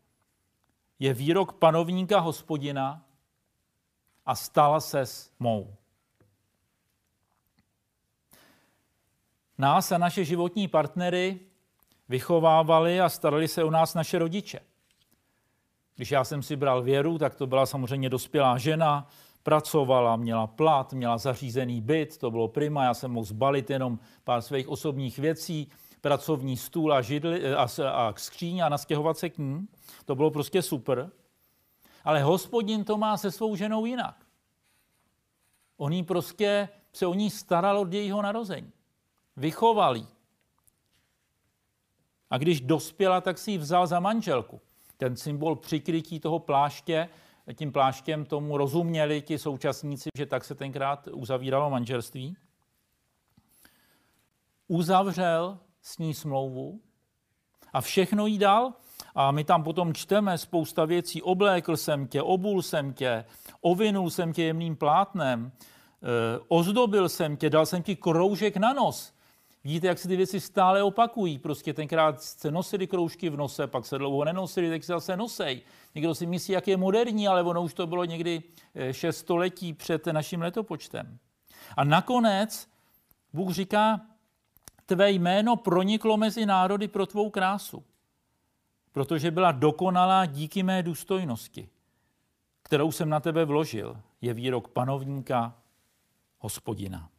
Je 0.99 1.13
výrok 1.13 1.53
panovníka 1.53 2.19
hospodina 2.19 3.05
a 4.25 4.35
stala 4.35 4.79
ses 4.79 5.31
mou. 5.39 5.75
nás 9.57 9.91
a 9.91 9.97
naše 9.97 10.25
životní 10.25 10.67
partnery 10.67 11.39
vychovávali 12.09 13.01
a 13.01 13.09
starali 13.09 13.47
se 13.47 13.63
o 13.63 13.71
nás 13.71 13.93
naše 13.93 14.19
rodiče. 14.19 14.59
Když 15.95 16.11
já 16.11 16.23
jsem 16.23 16.43
si 16.43 16.55
bral 16.55 16.81
věru, 16.81 17.17
tak 17.17 17.35
to 17.35 17.47
byla 17.47 17.65
samozřejmě 17.65 18.09
dospělá 18.09 18.57
žena, 18.57 19.07
pracovala, 19.43 20.15
měla 20.15 20.47
plat, 20.47 20.93
měla 20.93 21.17
zařízený 21.17 21.81
byt, 21.81 22.17
to 22.17 22.31
bylo 22.31 22.47
prima, 22.47 22.83
já 22.83 22.93
jsem 22.93 23.11
mohl 23.11 23.25
zbalit 23.25 23.69
jenom 23.69 23.99
pár 24.23 24.41
svých 24.41 24.69
osobních 24.69 25.19
věcí, 25.19 25.71
pracovní 26.05 26.57
stůl 26.57 26.93
a, 26.93 27.01
židli, 27.01 27.53
a, 27.53 27.67
a 27.91 28.13
skříň 28.17 28.59
a 28.59 28.69
nastěhovat 28.69 29.17
se 29.17 29.29
k 29.29 29.37
ní. 29.37 29.67
To 30.05 30.15
bylo 30.15 30.31
prostě 30.31 30.61
super. 30.61 31.11
Ale 32.03 32.23
hospodin 32.23 32.83
to 32.83 32.97
má 32.97 33.17
se 33.17 33.31
svou 33.31 33.55
ženou 33.55 33.85
jinak. 33.85 34.25
On 35.77 35.93
jí 35.93 36.03
prostě 36.03 36.69
se 36.93 37.05
o 37.05 37.13
ní 37.13 37.29
staral 37.29 37.79
od 37.79 37.93
jejího 37.93 38.21
narození. 38.21 38.71
Vychoval 39.37 39.95
jí. 39.95 40.07
A 42.29 42.37
když 42.37 42.61
dospěla, 42.61 43.21
tak 43.21 43.37
si 43.37 43.51
ji 43.51 43.57
vzal 43.57 43.87
za 43.87 43.99
manželku. 43.99 44.61
Ten 44.97 45.17
symbol 45.17 45.55
přikrytí 45.55 46.19
toho 46.19 46.39
pláště, 46.39 47.09
tím 47.53 47.71
pláštěm 47.71 48.25
tomu 48.25 48.57
rozuměli 48.57 49.21
ti 49.21 49.37
současníci, 49.37 50.09
že 50.17 50.25
tak 50.25 50.43
se 50.43 50.55
tenkrát 50.55 51.07
uzavíralo 51.11 51.69
manželství. 51.69 52.37
Uzavřel 54.67 55.59
s 55.85 55.97
ní 55.97 56.13
smlouvu 56.13 56.79
a 57.73 57.81
všechno 57.81 58.27
jí 58.27 58.37
dal. 58.37 58.73
A 59.15 59.31
my 59.31 59.43
tam 59.43 59.63
potom 59.63 59.93
čteme 59.93 60.37
spousta 60.37 60.85
věcí. 60.85 61.21
Oblékl 61.21 61.77
jsem 61.77 62.07
tě, 62.07 62.21
obul 62.21 62.61
jsem 62.61 62.93
tě, 62.93 63.25
ovinul 63.61 64.09
jsem 64.09 64.33
tě 64.33 64.43
jemným 64.43 64.75
plátnem, 64.75 65.51
eh, 65.51 66.39
ozdobil 66.47 67.09
jsem 67.09 67.37
tě, 67.37 67.49
dal 67.49 67.65
jsem 67.65 67.83
ti 67.83 67.95
kroužek 67.95 68.57
na 68.57 68.73
nos. 68.73 69.13
Vidíte, 69.63 69.87
jak 69.87 69.99
se 69.99 70.07
ty 70.07 70.15
věci 70.15 70.39
stále 70.39 70.83
opakují. 70.83 71.39
Prostě 71.39 71.73
tenkrát 71.73 72.21
se 72.21 72.51
nosili 72.51 72.87
kroužky 72.87 73.29
v 73.29 73.37
nose, 73.37 73.67
pak 73.67 73.85
se 73.85 73.97
dlouho 73.97 74.25
nenosili, 74.25 74.69
tak 74.69 74.83
se 74.83 74.93
zase 74.93 75.17
nosej. 75.17 75.61
Někdo 75.95 76.15
si 76.15 76.25
myslí, 76.25 76.53
jak 76.53 76.67
je 76.67 76.77
moderní, 76.77 77.27
ale 77.27 77.43
ono 77.43 77.63
už 77.63 77.73
to 77.73 77.87
bylo 77.87 78.05
někdy 78.05 78.43
eh, 78.75 78.93
šest 78.93 79.17
století 79.17 79.73
před 79.73 80.05
naším 80.05 80.41
letopočtem. 80.41 81.17
A 81.77 81.83
nakonec 81.83 82.67
Bůh 83.33 83.53
říká, 83.53 84.01
tvé 84.85 85.11
jméno 85.11 85.55
proniklo 85.55 86.17
mezi 86.17 86.45
národy 86.45 86.87
pro 86.87 87.05
tvou 87.05 87.29
krásu, 87.29 87.85
protože 88.91 89.31
byla 89.31 89.51
dokonalá 89.51 90.25
díky 90.25 90.63
mé 90.63 90.83
důstojnosti, 90.83 91.69
kterou 92.63 92.91
jsem 92.91 93.09
na 93.09 93.19
tebe 93.19 93.45
vložil, 93.45 94.01
je 94.21 94.33
výrok 94.33 94.67
panovníka, 94.67 95.61
hospodina. 96.39 97.09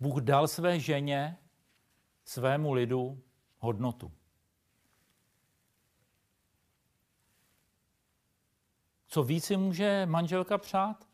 Bůh 0.00 0.16
dal 0.22 0.48
své 0.48 0.80
ženě, 0.80 1.38
svému 2.24 2.72
lidu 2.72 3.22
hodnotu. 3.58 4.12
Co 9.06 9.22
víc 9.22 9.44
si 9.44 9.56
může 9.56 10.06
manželka 10.06 10.58
přát? 10.58 11.08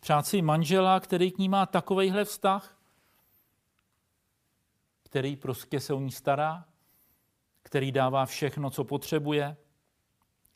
Přát 0.00 0.26
si 0.26 0.42
manžela, 0.42 1.00
který 1.00 1.32
k 1.32 1.38
ní 1.38 1.48
má 1.48 1.66
takovejhle 1.66 2.24
vztah, 2.24 2.73
který 5.14 5.36
prostě 5.36 5.80
se 5.80 5.94
o 5.94 6.00
ní 6.00 6.10
stará, 6.10 6.64
který 7.62 7.92
dává 7.92 8.26
všechno, 8.26 8.70
co 8.70 8.84
potřebuje, 8.84 9.56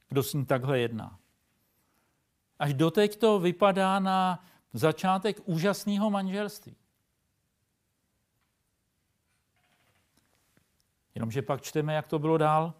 kdo 0.09 0.23
s 0.23 0.35
ní 0.35 0.47
takhle 0.47 0.79
jedná. 0.79 1.19
Až 2.59 2.75
doteď 2.75 3.19
to 3.19 3.41
vypadá 3.41 3.99
na 3.99 4.45
začátek 4.73 5.41
úžasného 5.45 6.11
manželství. 6.11 6.77
Jenomže 11.15 11.43
pak 11.43 11.63
čteme, 11.63 11.95
jak 11.95 12.09
to 12.09 12.19
bylo 12.19 12.39
dál. 12.39 12.75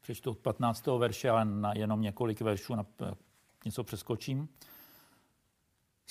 Přečtu 0.00 0.34
15. 0.34 0.86
verše, 0.86 1.30
ale 1.30 1.44
na 1.44 1.72
jenom 1.74 2.00
několik 2.00 2.40
veršů, 2.40 2.74
na, 2.74 2.86
něco 3.64 3.84
přeskočím. 3.84 4.48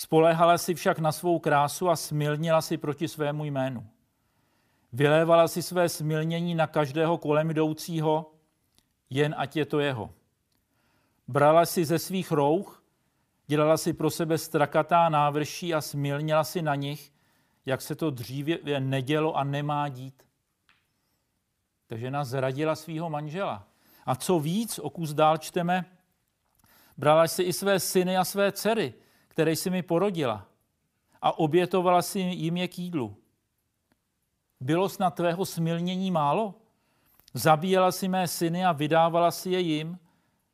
Spoléhala 0.01 0.57
si 0.57 0.73
však 0.73 0.99
na 0.99 1.11
svou 1.11 1.39
krásu 1.39 1.89
a 1.89 1.95
smilnila 1.95 2.61
si 2.61 2.77
proti 2.77 3.07
svému 3.07 3.45
jménu. 3.45 3.87
Vylévala 4.93 5.47
si 5.47 5.61
své 5.61 5.89
smilnění 5.89 6.55
na 6.55 6.67
každého 6.67 7.17
kolem 7.17 7.49
jdoucího, 7.49 8.33
jen 9.09 9.35
ať 9.37 9.55
je 9.55 9.65
to 9.65 9.79
jeho. 9.79 10.13
Brala 11.27 11.65
si 11.65 11.85
ze 11.85 11.99
svých 11.99 12.31
rouch, 12.31 12.83
dělala 13.47 13.77
si 13.77 13.93
pro 13.93 14.09
sebe 14.09 14.37
strakatá 14.37 15.09
návrší 15.09 15.73
a 15.73 15.81
smilnila 15.81 16.43
si 16.43 16.61
na 16.61 16.75
nich, 16.75 17.13
jak 17.65 17.81
se 17.81 17.95
to 17.95 18.09
dříve 18.09 18.79
nedělo 18.79 19.37
a 19.37 19.43
nemá 19.43 19.89
dít. 19.89 20.23
Takže 21.87 22.11
nás 22.11 22.27
zradila 22.27 22.75
svého 22.75 23.09
manžela. 23.09 23.67
A 24.05 24.15
co 24.15 24.39
víc, 24.39 24.79
o 24.79 24.89
kus 24.89 25.13
dál 25.13 25.37
čteme, 25.37 25.85
brala 26.97 27.27
si 27.27 27.43
i 27.43 27.53
své 27.53 27.79
syny 27.79 28.17
a 28.17 28.25
své 28.25 28.51
dcery, 28.51 28.93
které 29.31 29.55
si 29.55 29.69
mi 29.69 29.81
porodila 29.81 30.47
a 31.21 31.39
obětovala 31.39 32.01
si 32.01 32.19
jim 32.19 32.57
je 32.57 32.67
k 32.67 32.79
jídlu. 32.79 33.15
Bylo 34.59 34.89
snad 34.89 35.15
tvého 35.15 35.45
smilnění 35.45 36.11
málo? 36.11 36.53
Zabíjela 37.33 37.91
si 37.91 38.07
mé 38.07 38.27
syny 38.27 38.65
a 38.65 38.71
vydávala 38.71 39.31
si 39.31 39.49
je 39.49 39.59
jim, 39.59 39.99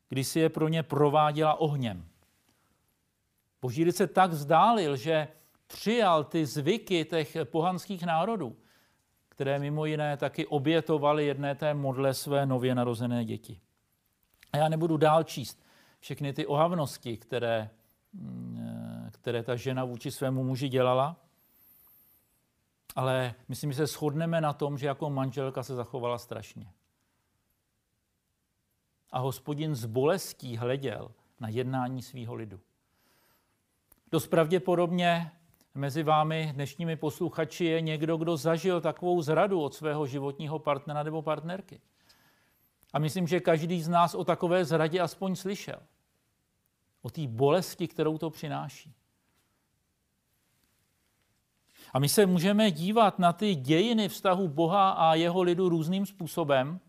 když 0.10 0.28
si 0.28 0.40
je 0.40 0.50
pro 0.50 0.68
ně 0.68 0.84
prováděla 0.84 1.60
ohněm. 1.60 2.06
Boží 3.62 3.92
se 3.92 4.08
tak 4.08 4.32
vzdálil, 4.32 4.96
že 4.96 5.28
přijal 5.68 6.24
ty 6.24 6.46
zvyky 6.46 7.06
těch 7.06 7.38
pohanských 7.44 8.04
národů, 8.04 8.56
které 9.30 9.60
mimo 9.60 9.86
jiné 9.86 10.18
taky 10.18 10.46
obětovaly 10.46 11.26
jedné 11.26 11.56
té 11.56 11.74
modle 11.74 12.14
své 12.14 12.46
nově 12.46 12.76
narozené 12.76 13.26
děti. 13.26 13.60
A 14.54 14.58
já 14.58 14.70
nebudu 14.70 14.98
dál 14.98 15.24
číst 15.24 15.64
všechny 16.00 16.34
ty 16.34 16.46
ohavnosti, 16.46 17.18
které, 17.18 17.70
které 19.12 19.44
ta 19.44 19.56
žena 19.56 19.84
vůči 19.84 20.12
svému 20.12 20.44
muži 20.44 20.70
dělala, 20.70 21.16
ale 22.96 23.36
myslím, 23.48 23.72
že 23.72 23.78
se 23.78 23.88
shodneme 23.88 24.42
na 24.42 24.54
tom, 24.54 24.78
že 24.78 24.88
jako 24.88 25.10
manželka 25.10 25.64
se 25.64 25.76
zachovala 25.76 26.18
strašně. 26.18 26.72
A 29.12 29.20
hospodin 29.20 29.76
z 29.76 29.86
bolestí 29.86 30.58
hleděl 30.58 31.12
na 31.40 31.50
jednání 31.50 32.02
svého 32.02 32.36
lidu. 32.36 32.60
Dost 34.12 34.28
pravděpodobně 34.28 35.32
mezi 35.76 36.04
vámi 36.04 36.52
dnešními 36.54 36.96
posluchači 36.96 37.66
je 37.66 37.82
někdo, 37.82 38.18
kdo 38.18 38.38
zažil 38.38 38.82
takovou 38.82 39.22
zradu 39.22 39.62
od 39.62 39.74
svého 39.74 40.08
životního 40.08 40.60
partnera 40.60 41.04
nebo 41.04 41.22
partnerky. 41.22 41.82
A 42.94 43.00
myslím, 43.00 43.28
že 43.28 43.40
každý 43.40 43.82
z 43.82 43.88
nás 43.88 44.16
o 44.16 44.24
takové 44.24 44.66
zradě 44.66 45.00
aspoň 45.00 45.36
slyšel. 45.36 45.80
O 47.08 47.10
té 47.10 47.28
bolesti, 47.28 47.88
kterou 47.88 48.18
to 48.18 48.30
přináší. 48.30 48.94
A 51.94 52.00
my 52.00 52.10
se 52.10 52.26
můžeme 52.26 52.72
dívat 52.72 53.20
na 53.20 53.34
ty 53.34 53.56
dějiny 53.56 54.10
vztahu 54.10 54.48
Boha 54.48 54.92
a 54.92 55.14
jeho 55.14 55.42
lidu 55.42 55.70
různým 55.70 56.06
způsobem, 56.06 56.80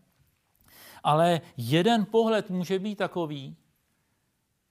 ale 1.03 1.41
jeden 1.57 2.05
pohled 2.05 2.49
může 2.49 2.79
být 2.79 2.95
takový, 2.95 3.55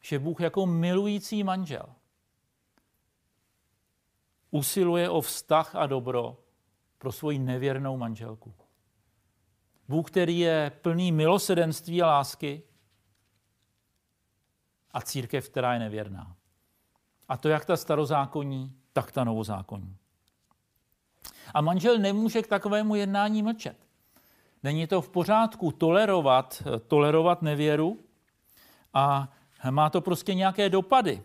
že 0.01 0.19
Bůh 0.19 0.41
jako 0.41 0.67
milující 0.67 1.45
manžel 1.45 1.87
usiluje 4.51 5.11
o 5.11 5.21
vztah 5.21 5.75
a 5.75 5.87
dobro 5.87 6.45
pro 6.99 7.13
svoji 7.13 7.39
nevěrnou 7.39 7.97
manželku. 7.97 8.55
Bůh, 9.89 10.11
který 10.11 10.39
je 10.39 10.73
plný 10.83 11.13
milosedenství 11.13 12.03
a 12.03 12.07
lásky 12.07 12.63
a 14.99 15.01
církev, 15.01 15.49
která 15.49 15.73
je 15.73 15.79
nevěrná. 15.79 16.37
A 17.29 17.37
to 17.37 17.49
jak 17.49 17.65
ta 17.65 17.77
starozákonní, 17.77 18.73
tak 18.93 19.13
ta 19.13 19.25
novozákonní. 19.25 19.97
A 21.55 21.61
manžel 21.61 21.99
nemůže 21.99 22.43
k 22.43 22.47
takovému 22.47 22.95
jednání 22.95 23.43
mlčet. 23.43 23.77
Není 24.63 24.87
to 24.87 25.03
v 25.03 25.09
pořádku 25.09 25.73
tolerovat, 25.73 26.63
tolerovat 26.87 27.43
nevěru 27.43 28.01
a 28.95 29.29
má 29.71 29.91
to 29.91 30.01
prostě 30.01 30.35
nějaké 30.35 30.69
dopady. 30.69 31.23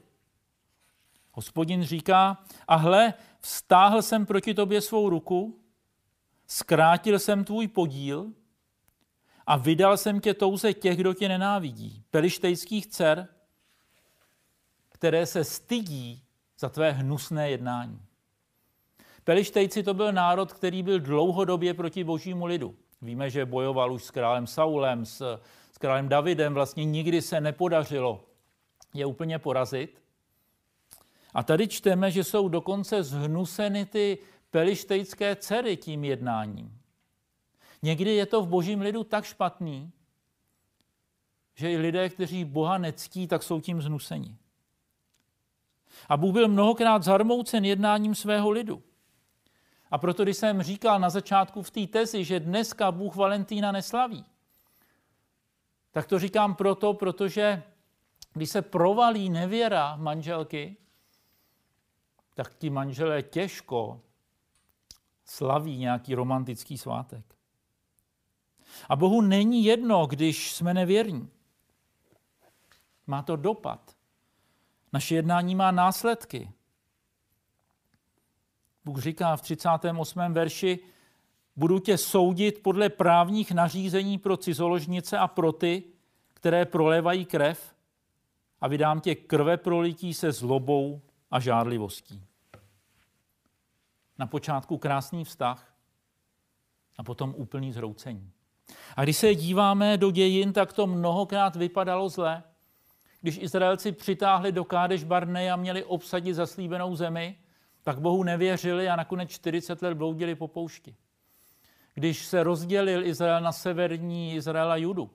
Hospodin 1.31 1.83
říká, 1.83 2.43
a 2.67 2.75
hle, 2.75 3.13
vztáhl 3.39 4.01
jsem 4.01 4.25
proti 4.25 4.53
tobě 4.53 4.81
svou 4.81 5.09
ruku, 5.09 5.59
zkrátil 6.47 7.19
jsem 7.19 7.43
tvůj 7.43 7.67
podíl 7.67 8.33
a 9.47 9.57
vydal 9.57 9.97
jsem 9.97 10.19
tě 10.19 10.33
touze 10.33 10.73
těch, 10.73 10.97
kdo 10.97 11.13
tě 11.13 11.27
nenávidí, 11.27 12.03
pelištejských 12.11 12.87
dcer, 12.87 13.32
které 15.03 15.25
se 15.25 15.43
stydí 15.43 16.23
za 16.59 16.69
tvé 16.69 16.91
hnusné 16.91 17.49
jednání. 17.49 18.01
Pelištejci 19.23 19.83
to 19.83 19.93
byl 19.93 20.11
národ, 20.11 20.53
který 20.53 20.83
byl 20.83 20.99
dlouhodobě 20.99 21.73
proti 21.73 22.03
božímu 22.03 22.45
lidu. 22.45 22.75
Víme, 23.01 23.29
že 23.29 23.45
bojoval 23.45 23.93
už 23.93 24.03
s 24.03 24.11
králem 24.11 24.47
Saulem, 24.47 25.05
s, 25.05 25.39
s 25.71 25.77
králem 25.77 26.09
Davidem, 26.09 26.53
vlastně 26.53 26.85
nikdy 26.85 27.21
se 27.21 27.41
nepodařilo 27.41 28.23
je 28.93 29.05
úplně 29.05 29.39
porazit. 29.39 30.01
A 31.33 31.43
tady 31.43 31.67
čteme, 31.67 32.11
že 32.11 32.23
jsou 32.23 32.49
dokonce 32.49 33.03
zhnuseny 33.03 33.85
ty 33.85 34.17
pelištejské 34.51 35.35
dcery 35.35 35.77
tím 35.77 36.03
jednáním. 36.03 36.77
Někdy 37.81 38.15
je 38.15 38.25
to 38.25 38.41
v 38.41 38.47
božím 38.47 38.81
lidu 38.81 39.03
tak 39.03 39.25
špatný, 39.25 39.91
že 41.55 41.71
i 41.71 41.77
lidé, 41.77 42.09
kteří 42.09 42.45
Boha 42.45 42.77
nectí, 42.77 43.27
tak 43.27 43.43
jsou 43.43 43.61
tím 43.61 43.81
znuseni. 43.81 44.37
A 46.09 46.17
Bůh 46.17 46.33
byl 46.33 46.47
mnohokrát 46.47 47.03
zarmoucen 47.03 47.65
jednáním 47.65 48.15
svého 48.15 48.49
lidu. 48.49 48.83
A 49.91 49.97
proto, 49.97 50.23
když 50.23 50.37
jsem 50.37 50.63
říkal 50.63 50.99
na 50.99 51.09
začátku 51.09 51.61
v 51.61 51.71
té 51.71 51.87
tezi, 51.87 52.23
že 52.23 52.39
dneska 52.39 52.91
Bůh 52.91 53.15
Valentína 53.15 53.71
neslaví, 53.71 54.25
tak 55.91 56.07
to 56.07 56.19
říkám 56.19 56.55
proto, 56.55 56.93
protože 56.93 57.63
když 58.33 58.49
se 58.49 58.61
provalí 58.61 59.29
nevěra 59.29 59.95
manželky, 59.95 60.77
tak 62.33 62.55
ti 62.55 62.69
manželé 62.69 63.21
těžko 63.21 64.01
slaví 65.25 65.77
nějaký 65.77 66.15
romantický 66.15 66.77
svátek. 66.77 67.35
A 68.89 68.95
Bohu 68.95 69.21
není 69.21 69.63
jedno, 69.63 70.05
když 70.05 70.53
jsme 70.53 70.73
nevěrní. 70.73 71.29
Má 73.07 73.21
to 73.21 73.35
dopad. 73.35 73.95
Naše 74.93 75.15
jednání 75.15 75.55
má 75.55 75.71
následky. 75.71 76.51
Bůh 78.85 78.99
říká 78.99 79.35
v 79.35 79.41
38. 79.41 80.33
verši, 80.33 80.79
budu 81.55 81.79
tě 81.79 81.97
soudit 81.97 82.63
podle 82.63 82.89
právních 82.89 83.51
nařízení 83.51 84.17
pro 84.17 84.37
cizoložnice 84.37 85.17
a 85.17 85.27
pro 85.27 85.51
ty, 85.51 85.83
které 86.33 86.65
prolévají 86.65 87.25
krev 87.25 87.75
a 88.61 88.67
vydám 88.67 89.01
tě 89.01 89.15
krve 89.15 89.57
prolití 89.57 90.13
se 90.13 90.31
zlobou 90.31 91.01
a 91.31 91.39
žádlivostí. 91.39 92.25
Na 94.17 94.27
počátku 94.27 94.77
krásný 94.77 95.23
vztah 95.23 95.73
a 96.97 97.03
potom 97.03 97.33
úplný 97.37 97.71
zhroucení. 97.71 98.31
A 98.95 99.03
když 99.03 99.17
se 99.17 99.35
díváme 99.35 99.97
do 99.97 100.11
dějin, 100.11 100.53
tak 100.53 100.73
to 100.73 100.87
mnohokrát 100.87 101.55
vypadalo 101.55 102.09
zle. 102.09 102.43
Když 103.23 103.37
Izraelci 103.37 103.91
přitáhli 103.91 104.51
do 104.51 104.63
Kádeš 104.63 105.03
Barnej 105.03 105.51
a 105.51 105.55
měli 105.55 105.83
obsadit 105.83 106.33
zaslíbenou 106.33 106.95
zemi, 106.95 107.37
tak 107.83 107.99
Bohu 107.99 108.23
nevěřili 108.23 108.89
a 108.89 108.95
nakonec 108.95 109.29
40 109.29 109.81
let 109.81 109.93
bloudili 109.93 110.35
po 110.35 110.47
poušti. 110.47 110.95
Když 111.93 112.25
se 112.25 112.43
rozdělil 112.43 113.05
Izrael 113.05 113.41
na 113.41 113.51
severní 113.51 114.35
Izrael 114.35 114.71
a 114.71 114.75
Judu 114.75 115.09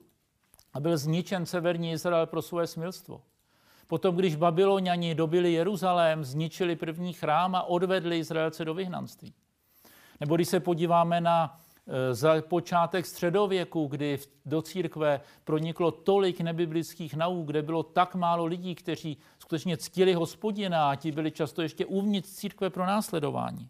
a 0.73 0.79
byl 0.79 0.97
zničen 0.97 1.45
severní 1.45 1.91
Izrael 1.91 2.25
pro 2.25 2.41
svoje 2.41 2.67
smilstvo, 2.67 3.21
Potom, 3.89 4.15
když 4.15 4.35
Babyloniani 4.35 5.15
dobili 5.15 5.53
Jeruzalém, 5.53 6.23
zničili 6.23 6.75
první 6.75 7.13
chrám 7.13 7.55
a 7.55 7.63
odvedli 7.63 8.17
Izraelce 8.17 8.65
do 8.65 8.73
vyhnanství. 8.73 9.33
Nebo 10.19 10.35
když 10.35 10.47
se 10.47 10.59
podíváme 10.59 11.21
na 11.21 11.59
za 12.11 12.41
počátek 12.41 13.05
středověku, 13.05 13.87
kdy 13.87 14.19
do 14.45 14.61
církve 14.61 15.21
proniklo 15.43 15.91
tolik 15.91 16.41
nebiblických 16.41 17.13
nauk, 17.13 17.47
kde 17.47 17.61
bylo 17.61 17.83
tak 17.83 18.15
málo 18.15 18.45
lidí, 18.45 18.75
kteří 18.75 19.17
skutečně 19.39 19.77
ctili 19.77 20.13
hospodina 20.13 20.89
a 20.89 20.95
ti 20.95 21.11
byli 21.11 21.31
často 21.31 21.61
ještě 21.61 21.85
uvnitř 21.85 22.29
církve 22.29 22.69
pro 22.69 22.85
následování. 22.85 23.69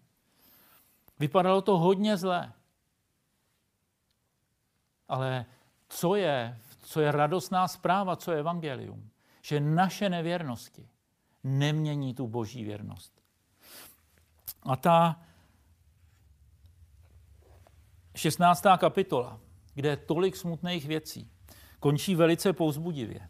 Vypadalo 1.20 1.62
to 1.62 1.78
hodně 1.78 2.18
zlé. 2.18 2.54
Ale 5.08 5.46
co 5.90 6.16
je, 6.16 6.58
co 6.84 7.02
je 7.02 7.12
radostná 7.12 7.68
zpráva, 7.68 8.16
co 8.16 8.32
je 8.32 8.40
evangelium? 8.40 9.10
že 9.50 9.60
naše 9.60 10.10
nevěrnosti 10.10 10.90
nemění 11.44 12.14
tu 12.14 12.28
boží 12.28 12.64
věrnost. 12.64 13.22
A 14.64 14.76
ta 14.76 15.22
16. 18.20 18.64
kapitola, 18.78 19.40
kde 19.74 19.90
je 19.90 19.98
tolik 19.98 20.36
smutných 20.36 20.88
věcí, 20.88 21.32
končí 21.80 22.16
velice 22.16 22.54
pouzbudivě. 22.54 23.30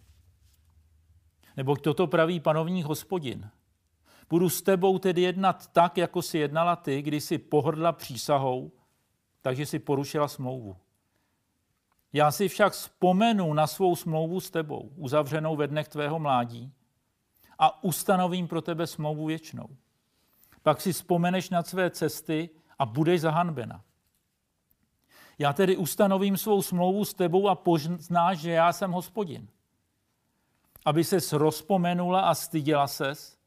Nebo 1.58 1.76
toto 1.76 2.08
praví 2.08 2.40
panovní 2.40 2.84
hospodin. 2.84 3.50
Budu 4.30 4.50
s 4.50 4.62
tebou 4.62 5.00
tedy 5.00 5.22
jednat 5.22 5.68
tak, 5.68 5.98
jako 5.98 6.22
si 6.22 6.38
jednala 6.38 6.76
ty, 6.76 7.02
když 7.02 7.24
si 7.24 7.38
pohrdla 7.38 7.92
přísahou, 7.92 8.72
takže 9.42 9.66
si 9.66 9.80
porušila 9.80 10.28
smlouvu. 10.28 10.78
Já 12.14 12.32
si 12.32 12.48
však 12.48 12.74
vzpomenu 12.74 13.54
na 13.54 13.68
svou 13.68 13.96
smlouvu 13.96 14.40
s 14.40 14.52
tebou, 14.52 14.92
uzavřenou 14.96 15.56
ve 15.56 15.68
dnech 15.68 15.88
tvého 15.88 16.20
mládí, 16.20 16.74
a 17.60 17.84
ustanovím 17.84 18.48
pro 18.48 18.62
tebe 18.62 18.88
smlouvu 18.88 19.26
věčnou. 19.26 19.68
Pak 20.64 20.82
si 20.82 20.94
vzpomeneš 20.94 21.50
na 21.50 21.64
své 21.64 21.90
cesty 21.90 22.50
a 22.80 22.86
budeš 22.86 23.22
zahanbena. 23.22 23.84
Já 25.40 25.54
tedy 25.54 25.78
ustanovím 25.78 26.38
svou 26.38 26.62
smlouvu 26.62 27.06
s 27.06 27.14
tebou 27.14 27.48
a 27.48 27.56
poznáš, 27.56 28.40
že 28.40 28.52
já 28.52 28.74
jsem 28.74 28.92
hospodin. 28.92 29.48
Aby 30.86 31.04
ses 31.04 31.34
rozpomenula 31.34 32.22
a 32.22 32.36
styděla 32.36 32.88
ses 32.88 33.40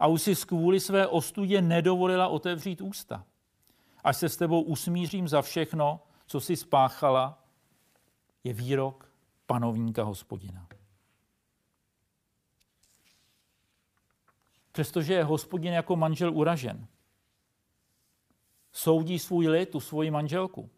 a 0.00 0.06
už 0.06 0.22
si 0.22 0.36
kvůli 0.36 0.80
své 0.80 1.06
ostudě 1.06 1.62
nedovolila 1.62 2.28
otevřít 2.28 2.80
ústa. 2.80 3.24
Až 4.04 4.16
se 4.16 4.28
s 4.28 4.36
tebou 4.36 4.62
usmířím 4.62 5.28
za 5.28 5.42
všechno, 5.42 6.00
co 6.26 6.40
si 6.40 6.56
spáchala 6.56 7.44
je 8.44 8.52
výrok 8.52 9.10
panovníka 9.46 10.02
hospodina. 10.02 10.66
Přestože 14.72 15.14
je 15.14 15.24
hospodin 15.24 15.72
jako 15.72 15.96
manžel 15.96 16.34
uražen, 16.34 16.86
soudí 18.72 19.18
svůj 19.18 19.48
lid, 19.48 19.70
tu 19.70 19.80
svoji 19.80 20.10
manželku 20.10 20.70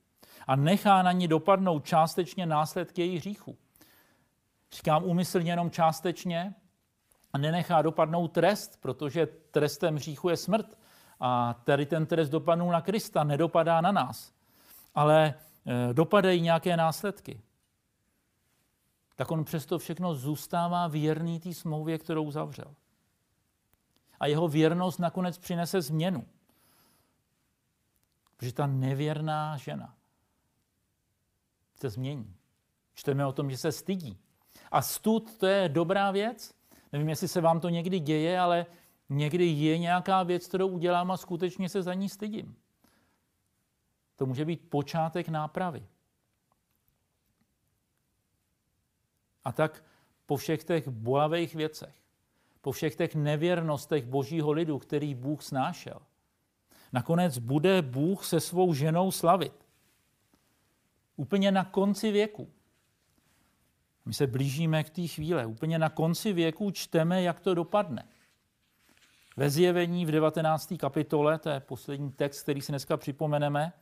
a 0.47 0.57
nechá 0.57 1.03
na 1.03 1.13
ní 1.13 1.29
dopadnout 1.29 1.85
částečně 1.85 2.47
následky 2.47 3.03
jejich 3.03 3.21
hříchu. 3.21 3.59
Říkám 4.73 5.05
úmyslně 5.05 5.53
jenom 5.53 5.71
částečně 5.71 6.55
a 7.33 7.39
nenechá 7.39 7.83
dopadnout 7.83 8.29
trest, 8.29 8.81
protože 8.81 9.27
trestem 9.27 9.95
hříchu 9.97 10.29
je 10.29 10.37
smrt. 10.37 10.79
A 11.21 11.55
tady 11.65 11.87
ten 11.87 12.07
trest 12.07 12.29
dopadnul 12.29 12.73
na 12.73 12.81
Krista, 12.81 13.25
nedopadá 13.25 13.81
na 13.81 13.93
nás. 13.93 14.33
Ale 14.95 15.35
eh, 15.67 15.95
dopadají 15.95 16.41
nějaké 16.41 16.77
následky 16.77 17.41
tak 19.17 19.31
on 19.31 19.45
přesto 19.45 19.79
všechno 19.79 20.15
zůstává 20.15 20.89
věrný 20.89 21.41
té 21.41 21.55
smlouvě, 21.55 21.99
kterou 21.99 22.31
zavřel. 22.31 22.75
A 24.21 24.27
jeho 24.27 24.49
věrnost 24.49 24.99
nakonec 24.99 25.39
přinese 25.39 25.83
změnu. 25.83 26.27
Protože 28.37 28.53
ta 28.53 28.67
nevěrná 28.67 29.57
žena 29.57 29.96
se 31.77 31.91
změní. 31.91 32.35
Čteme 32.95 33.27
o 33.27 33.33
tom, 33.33 33.51
že 33.51 33.57
se 33.57 33.73
stydí. 33.73 34.19
A 34.71 34.83
stud 34.83 35.39
to 35.39 35.47
je 35.47 35.69
dobrá 35.69 36.11
věc. 36.11 36.55
Nevím, 36.93 37.09
jestli 37.09 37.29
se 37.29 37.41
vám 37.41 37.61
to 37.61 37.69
někdy 37.69 38.01
děje, 38.01 38.41
ale 38.41 38.67
někdy 39.09 39.47
je 39.47 39.79
nějaká 39.79 40.23
věc, 40.23 40.47
kterou 40.47 40.69
udělám 40.69 41.11
a 41.11 41.17
skutečně 41.17 41.69
se 41.69 41.83
za 41.83 41.95
ní 41.95 42.09
stydím. 42.09 42.57
To 44.17 44.27
může 44.27 44.45
být 44.45 44.71
počátek 44.71 45.29
nápravy. 45.29 45.87
A 49.45 49.53
tak 49.53 49.85
po 50.27 50.37
všech 50.37 50.65
těch 50.65 50.89
bolavých 50.89 51.55
věcech, 51.55 51.95
po 52.61 52.73
všech 52.73 52.97
těch 52.97 53.15
nevěrnostech 53.15 54.07
božího 54.07 54.53
lidu, 54.53 54.79
který 54.79 55.15
Bůh 55.15 55.43
snášel, 55.43 55.99
nakonec 56.93 57.39
bude 57.39 57.83
Bůh 57.83 58.25
se 58.25 58.41
svou 58.41 58.75
ženou 58.75 59.11
slavit. 59.11 59.66
Úplně 61.17 61.53
na 61.53 61.65
konci 61.65 62.13
věku. 62.13 62.51
My 64.05 64.15
se 64.15 64.27
blížíme 64.27 64.85
k 64.85 64.91
té 64.91 65.07
chvíle. 65.07 65.47
Úplně 65.47 65.79
na 65.79 65.89
konci 65.89 66.33
věku 66.33 66.71
čteme, 66.71 67.23
jak 67.23 67.41
to 67.41 67.55
dopadne. 67.55 68.09
Ve 69.37 69.51
zjevení 69.51 70.07
v 70.07 70.11
19. 70.11 70.75
kapitole, 70.79 71.39
to 71.39 71.49
je 71.49 71.61
poslední 71.61 72.13
text, 72.13 72.43
který 72.43 72.61
si 72.61 72.73
dneska 72.73 72.97
připomeneme, 72.97 73.73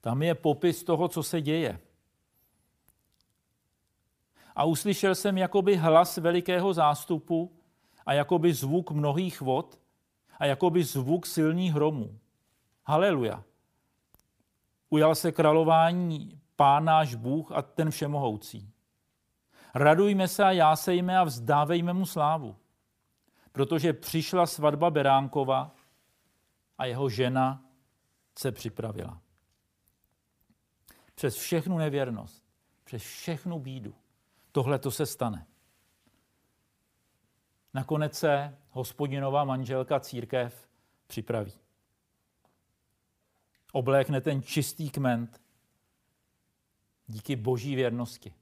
tam 0.00 0.22
je 0.22 0.34
popis 0.34 0.84
toho, 0.84 1.08
co 1.08 1.22
se 1.22 1.40
děje 1.40 1.78
a 4.58 4.64
uslyšel 4.64 5.14
jsem 5.14 5.38
jakoby 5.38 5.76
hlas 5.76 6.16
velikého 6.16 6.74
zástupu 6.74 7.52
a 8.06 8.12
jakoby 8.12 8.54
zvuk 8.54 8.90
mnohých 8.90 9.40
vod 9.40 9.80
a 10.38 10.46
jakoby 10.46 10.84
zvuk 10.84 11.26
silných 11.26 11.72
hromů. 11.72 12.18
Haleluja. 12.84 13.44
Ujal 14.90 15.14
se 15.14 15.32
králování 15.32 16.40
pán 16.56 16.84
náš 16.84 17.14
Bůh 17.14 17.52
a 17.52 17.62
ten 17.62 17.90
všemohoucí. 17.90 18.72
Radujme 19.74 20.28
se 20.28 20.44
a 20.44 20.50
jásejme 20.50 21.18
a 21.18 21.24
vzdávejme 21.24 21.92
mu 21.92 22.06
slávu, 22.06 22.56
protože 23.52 23.92
přišla 23.92 24.46
svatba 24.46 24.90
Beránkova 24.90 25.74
a 26.78 26.84
jeho 26.84 27.08
žena 27.08 27.64
se 28.38 28.52
připravila. 28.52 29.20
Přes 31.14 31.36
všechnu 31.36 31.78
nevěrnost, 31.78 32.44
přes 32.84 33.02
všechnu 33.02 33.58
bídu, 33.58 33.94
tohle 34.52 34.78
to 34.78 34.90
se 34.90 35.06
stane. 35.06 35.46
nakonec 37.74 38.18
se 38.18 38.58
hospodinová 38.70 39.44
manželka 39.44 40.00
církev 40.00 40.68
připraví. 41.06 41.67
Oblékne 43.72 44.20
ten 44.20 44.42
čistý 44.42 44.90
kment 44.90 45.40
díky 47.06 47.36
boží 47.36 47.74
věrnosti. 47.74 48.34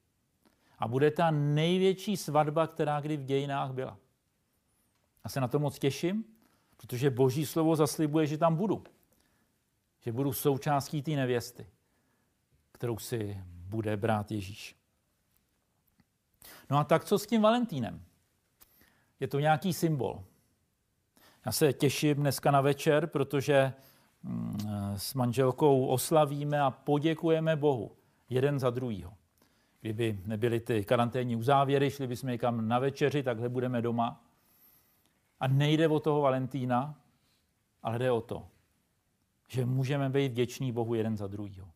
A 0.78 0.88
bude 0.88 1.10
ta 1.10 1.30
největší 1.30 2.16
svatba, 2.16 2.66
která 2.66 3.00
kdy 3.00 3.16
v 3.16 3.24
dějinách 3.24 3.72
byla. 3.72 3.98
Já 5.24 5.30
se 5.30 5.40
na 5.40 5.48
to 5.48 5.58
moc 5.58 5.78
těším, 5.78 6.24
protože 6.76 7.10
boží 7.10 7.46
slovo 7.46 7.76
zaslibuje, 7.76 8.26
že 8.26 8.38
tam 8.38 8.56
budu. 8.56 8.84
Že 10.00 10.12
budu 10.12 10.32
součástí 10.32 11.02
té 11.02 11.10
nevěsty, 11.10 11.66
kterou 12.72 12.98
si 12.98 13.40
bude 13.46 13.96
brát 13.96 14.30
Ježíš. 14.30 14.76
No 16.70 16.78
a 16.78 16.84
tak 16.84 17.04
co 17.04 17.18
s 17.18 17.26
tím 17.26 17.42
Valentínem? 17.42 18.04
Je 19.20 19.28
to 19.28 19.40
nějaký 19.40 19.72
symbol. 19.72 20.24
Já 21.46 21.52
se 21.52 21.72
těším 21.72 22.14
dneska 22.14 22.50
na 22.50 22.60
večer, 22.60 23.06
protože 23.06 23.72
s 24.96 25.14
manželkou 25.14 25.86
oslavíme 25.86 26.60
a 26.60 26.70
poděkujeme 26.70 27.56
Bohu 27.56 27.92
jeden 28.28 28.58
za 28.58 28.70
druhýho. 28.70 29.14
Kdyby 29.80 30.20
nebyly 30.26 30.60
ty 30.60 30.84
karanténní 30.84 31.36
uzávěry, 31.36 31.90
šli 31.90 32.06
bychom 32.06 32.30
někam 32.30 32.68
na 32.68 32.78
večeři, 32.78 33.22
takhle 33.22 33.48
budeme 33.48 33.82
doma. 33.82 34.24
A 35.40 35.48
nejde 35.48 35.88
o 35.88 36.00
toho 36.00 36.20
Valentína, 36.20 36.94
ale 37.82 37.98
jde 37.98 38.10
o 38.10 38.20
to, 38.20 38.46
že 39.48 39.66
můžeme 39.66 40.10
být 40.10 40.32
vděční 40.32 40.72
Bohu 40.72 40.94
jeden 40.94 41.16
za 41.16 41.26
druhýho. 41.26 41.68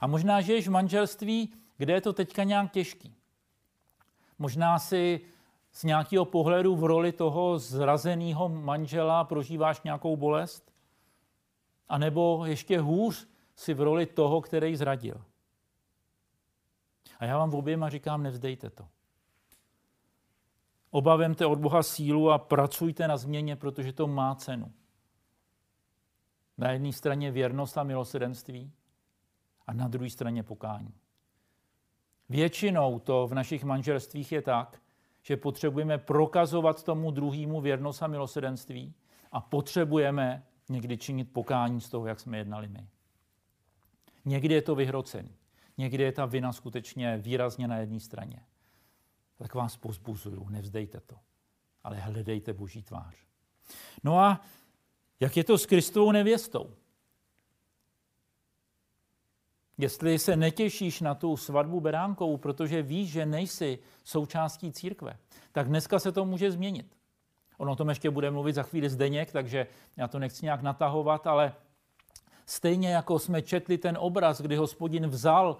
A 0.00 0.06
možná 0.06 0.40
žiješ 0.40 0.68
v 0.68 0.70
manželství, 0.70 1.52
kde 1.76 1.92
je 1.92 2.00
to 2.00 2.12
teďka 2.12 2.44
nějak 2.44 2.72
těžký. 2.72 3.14
Možná 4.38 4.78
si 4.78 5.20
z 5.72 5.84
nějakého 5.84 6.24
pohledu 6.24 6.76
v 6.76 6.84
roli 6.84 7.12
toho 7.12 7.58
zrazeného 7.58 8.48
manžela 8.48 9.24
prožíváš 9.24 9.82
nějakou 9.82 10.16
bolest? 10.16 10.72
A 11.88 11.98
nebo 11.98 12.46
ještě 12.46 12.80
hůř 12.80 13.28
si 13.56 13.74
v 13.74 13.80
roli 13.80 14.06
toho, 14.06 14.40
který 14.40 14.76
zradil. 14.76 15.24
A 17.18 17.24
já 17.24 17.38
vám 17.38 17.50
v 17.50 17.54
oběma 17.54 17.88
říkám, 17.88 18.22
nevzdejte 18.22 18.70
to. 18.70 18.88
Obavemte 20.90 21.46
od 21.46 21.58
Boha 21.58 21.82
sílu 21.82 22.30
a 22.30 22.38
pracujte 22.38 23.08
na 23.08 23.16
změně, 23.16 23.56
protože 23.56 23.92
to 23.92 24.06
má 24.06 24.34
cenu. 24.34 24.72
Na 26.58 26.70
jedné 26.70 26.92
straně 26.92 27.30
věrnost 27.30 27.78
a 27.78 27.82
milosedenství 27.82 28.72
a 29.66 29.72
na 29.72 29.88
druhé 29.88 30.10
straně 30.10 30.42
pokání. 30.42 30.94
Většinou 32.28 32.98
to 32.98 33.26
v 33.26 33.34
našich 33.34 33.64
manželstvích 33.64 34.32
je 34.32 34.42
tak, 34.42 34.82
že 35.22 35.36
potřebujeme 35.36 35.98
prokazovat 35.98 36.82
tomu 36.82 37.10
druhému 37.10 37.60
věrnost 37.60 38.02
a 38.02 38.06
milosedenství 38.06 38.94
a 39.32 39.40
potřebujeme 39.40 40.46
někdy 40.68 40.98
činit 40.98 41.32
pokání 41.32 41.80
z 41.80 41.88
toho, 41.88 42.06
jak 42.06 42.20
jsme 42.20 42.38
jednali 42.38 42.68
my. 42.68 42.88
Někdy 44.24 44.54
je 44.54 44.62
to 44.62 44.74
vyhrocení. 44.74 45.36
Někdy 45.78 46.02
je 46.02 46.12
ta 46.12 46.26
vina 46.26 46.52
skutečně 46.52 47.16
výrazně 47.16 47.68
na 47.68 47.76
jedné 47.76 48.00
straně. 48.00 48.42
Tak 49.36 49.54
vás 49.54 49.76
pozbuzuju, 49.76 50.48
nevzdejte 50.48 51.00
to, 51.00 51.16
ale 51.84 51.96
hledejte 51.96 52.52
Boží 52.52 52.82
tvář. 52.82 53.14
No 54.04 54.18
a 54.18 54.40
jak 55.20 55.36
je 55.36 55.44
to 55.44 55.58
s 55.58 55.66
Kristovou 55.66 56.12
nevěstou? 56.12 56.74
Jestli 59.78 60.18
se 60.18 60.36
netěšíš 60.36 61.00
na 61.00 61.14
tu 61.14 61.36
svatbu 61.36 61.80
beránkovou, 61.80 62.36
protože 62.36 62.82
víš, 62.82 63.10
že 63.10 63.26
nejsi 63.26 63.78
součástí 64.04 64.72
církve, 64.72 65.18
tak 65.52 65.68
dneska 65.68 65.98
se 65.98 66.12
to 66.12 66.24
může 66.24 66.52
změnit. 66.52 66.97
Ono 67.58 67.72
o 67.72 67.76
tom 67.76 67.88
ještě 67.88 68.10
bude 68.10 68.30
mluvit 68.30 68.52
za 68.52 68.62
chvíli 68.62 68.88
Zdeněk, 68.88 69.32
takže 69.32 69.66
já 69.96 70.08
to 70.08 70.18
nechci 70.18 70.44
nějak 70.44 70.62
natahovat, 70.62 71.26
ale 71.26 71.54
stejně 72.46 72.90
jako 72.90 73.18
jsme 73.18 73.42
četli 73.42 73.78
ten 73.78 73.98
obraz, 74.00 74.40
kdy 74.40 74.56
hospodin 74.56 75.06
vzal 75.06 75.56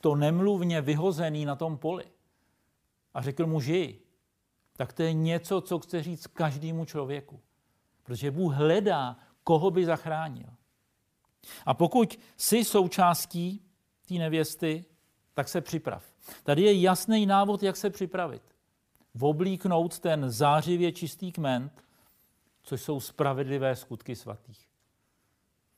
to 0.00 0.14
nemluvně 0.14 0.80
vyhozený 0.80 1.44
na 1.44 1.56
tom 1.56 1.78
poli 1.78 2.04
a 3.14 3.22
řekl 3.22 3.46
mu 3.46 3.60
žij, 3.60 3.98
tak 4.76 4.92
to 4.92 5.02
je 5.02 5.12
něco, 5.12 5.60
co 5.60 5.78
chce 5.78 6.02
říct 6.02 6.26
každému 6.26 6.84
člověku. 6.84 7.40
Protože 8.02 8.30
Bůh 8.30 8.54
hledá, 8.54 9.16
koho 9.44 9.70
by 9.70 9.84
zachránil. 9.84 10.46
A 11.66 11.74
pokud 11.74 12.18
jsi 12.36 12.64
součástí 12.64 13.64
té 14.08 14.14
nevěsty, 14.14 14.84
tak 15.34 15.48
se 15.48 15.60
připrav. 15.60 16.04
Tady 16.42 16.62
je 16.62 16.80
jasný 16.80 17.26
návod, 17.26 17.62
jak 17.62 17.76
se 17.76 17.90
připravit. 17.90 18.42
Oblíknout 19.20 19.98
ten 19.98 20.30
zářivě 20.30 20.92
čistý 20.92 21.32
kment, 21.32 21.84
což 22.62 22.82
jsou 22.82 23.00
spravedlivé 23.00 23.76
skutky 23.76 24.16
svatých. 24.16 24.68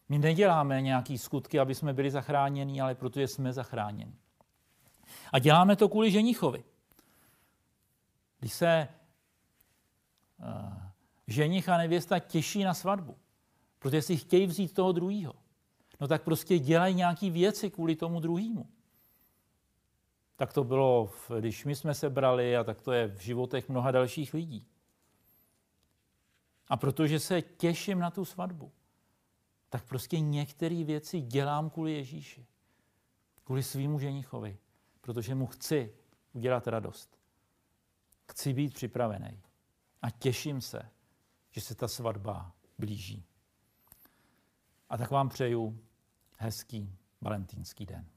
My 0.08 0.18
neděláme 0.18 0.82
nějaké 0.82 1.18
skutky, 1.18 1.58
aby 1.58 1.74
jsme 1.74 1.92
byli 1.92 2.10
zachráněni, 2.10 2.80
ale 2.80 2.94
protože 2.94 3.28
jsme 3.28 3.52
zachráněni. 3.52 4.14
A 5.32 5.38
děláme 5.38 5.76
to 5.76 5.88
kvůli 5.88 6.10
ženichovi. 6.10 6.64
Když 8.38 8.52
se 8.52 8.88
uh, 10.38 10.72
ženich 11.26 11.68
a 11.68 11.76
nevěsta 11.76 12.18
těší 12.18 12.64
na 12.64 12.74
svatbu, 12.74 13.16
protože 13.78 14.02
si 14.02 14.16
chtějí 14.16 14.46
vzít 14.46 14.74
toho 14.74 14.92
druhého, 14.92 15.34
no 16.00 16.08
tak 16.08 16.22
prostě 16.22 16.58
dělají 16.58 16.94
nějaké 16.94 17.30
věci 17.30 17.70
kvůli 17.70 17.96
tomu 17.96 18.20
druhému. 18.20 18.66
Tak 20.36 20.52
to 20.52 20.64
bylo, 20.64 21.12
když 21.40 21.64
my 21.64 21.76
jsme 21.76 21.94
se 21.94 22.10
brali 22.10 22.56
a 22.56 22.64
tak 22.64 22.80
to 22.80 22.92
je 22.92 23.06
v 23.06 23.20
životech 23.20 23.68
mnoha 23.68 23.90
dalších 23.90 24.34
lidí. 24.34 24.66
A 26.68 26.76
protože 26.76 27.20
se 27.20 27.42
těším 27.42 27.98
na 27.98 28.10
tu 28.10 28.24
svatbu, 28.24 28.72
tak 29.68 29.84
prostě 29.84 30.20
některé 30.20 30.84
věci 30.84 31.20
dělám 31.20 31.70
kvůli 31.70 31.92
Ježíši. 31.92 32.46
Kvůli 33.44 33.62
svýmu 33.62 33.98
ženichovi. 33.98 34.58
Protože 35.00 35.34
mu 35.34 35.46
chci 35.46 35.94
udělat 36.32 36.66
radost. 36.66 37.18
Chci 38.30 38.52
být 38.52 38.74
připravený. 38.74 39.40
A 40.02 40.10
těším 40.10 40.60
se, 40.60 40.90
že 41.50 41.60
se 41.60 41.74
ta 41.74 41.88
svatba 41.88 42.52
blíží. 42.78 43.24
A 44.88 44.96
tak 44.96 45.10
vám 45.10 45.28
přeju 45.28 45.80
hezký 46.38 46.98
valentýnský 47.20 47.86
den. 47.86 48.15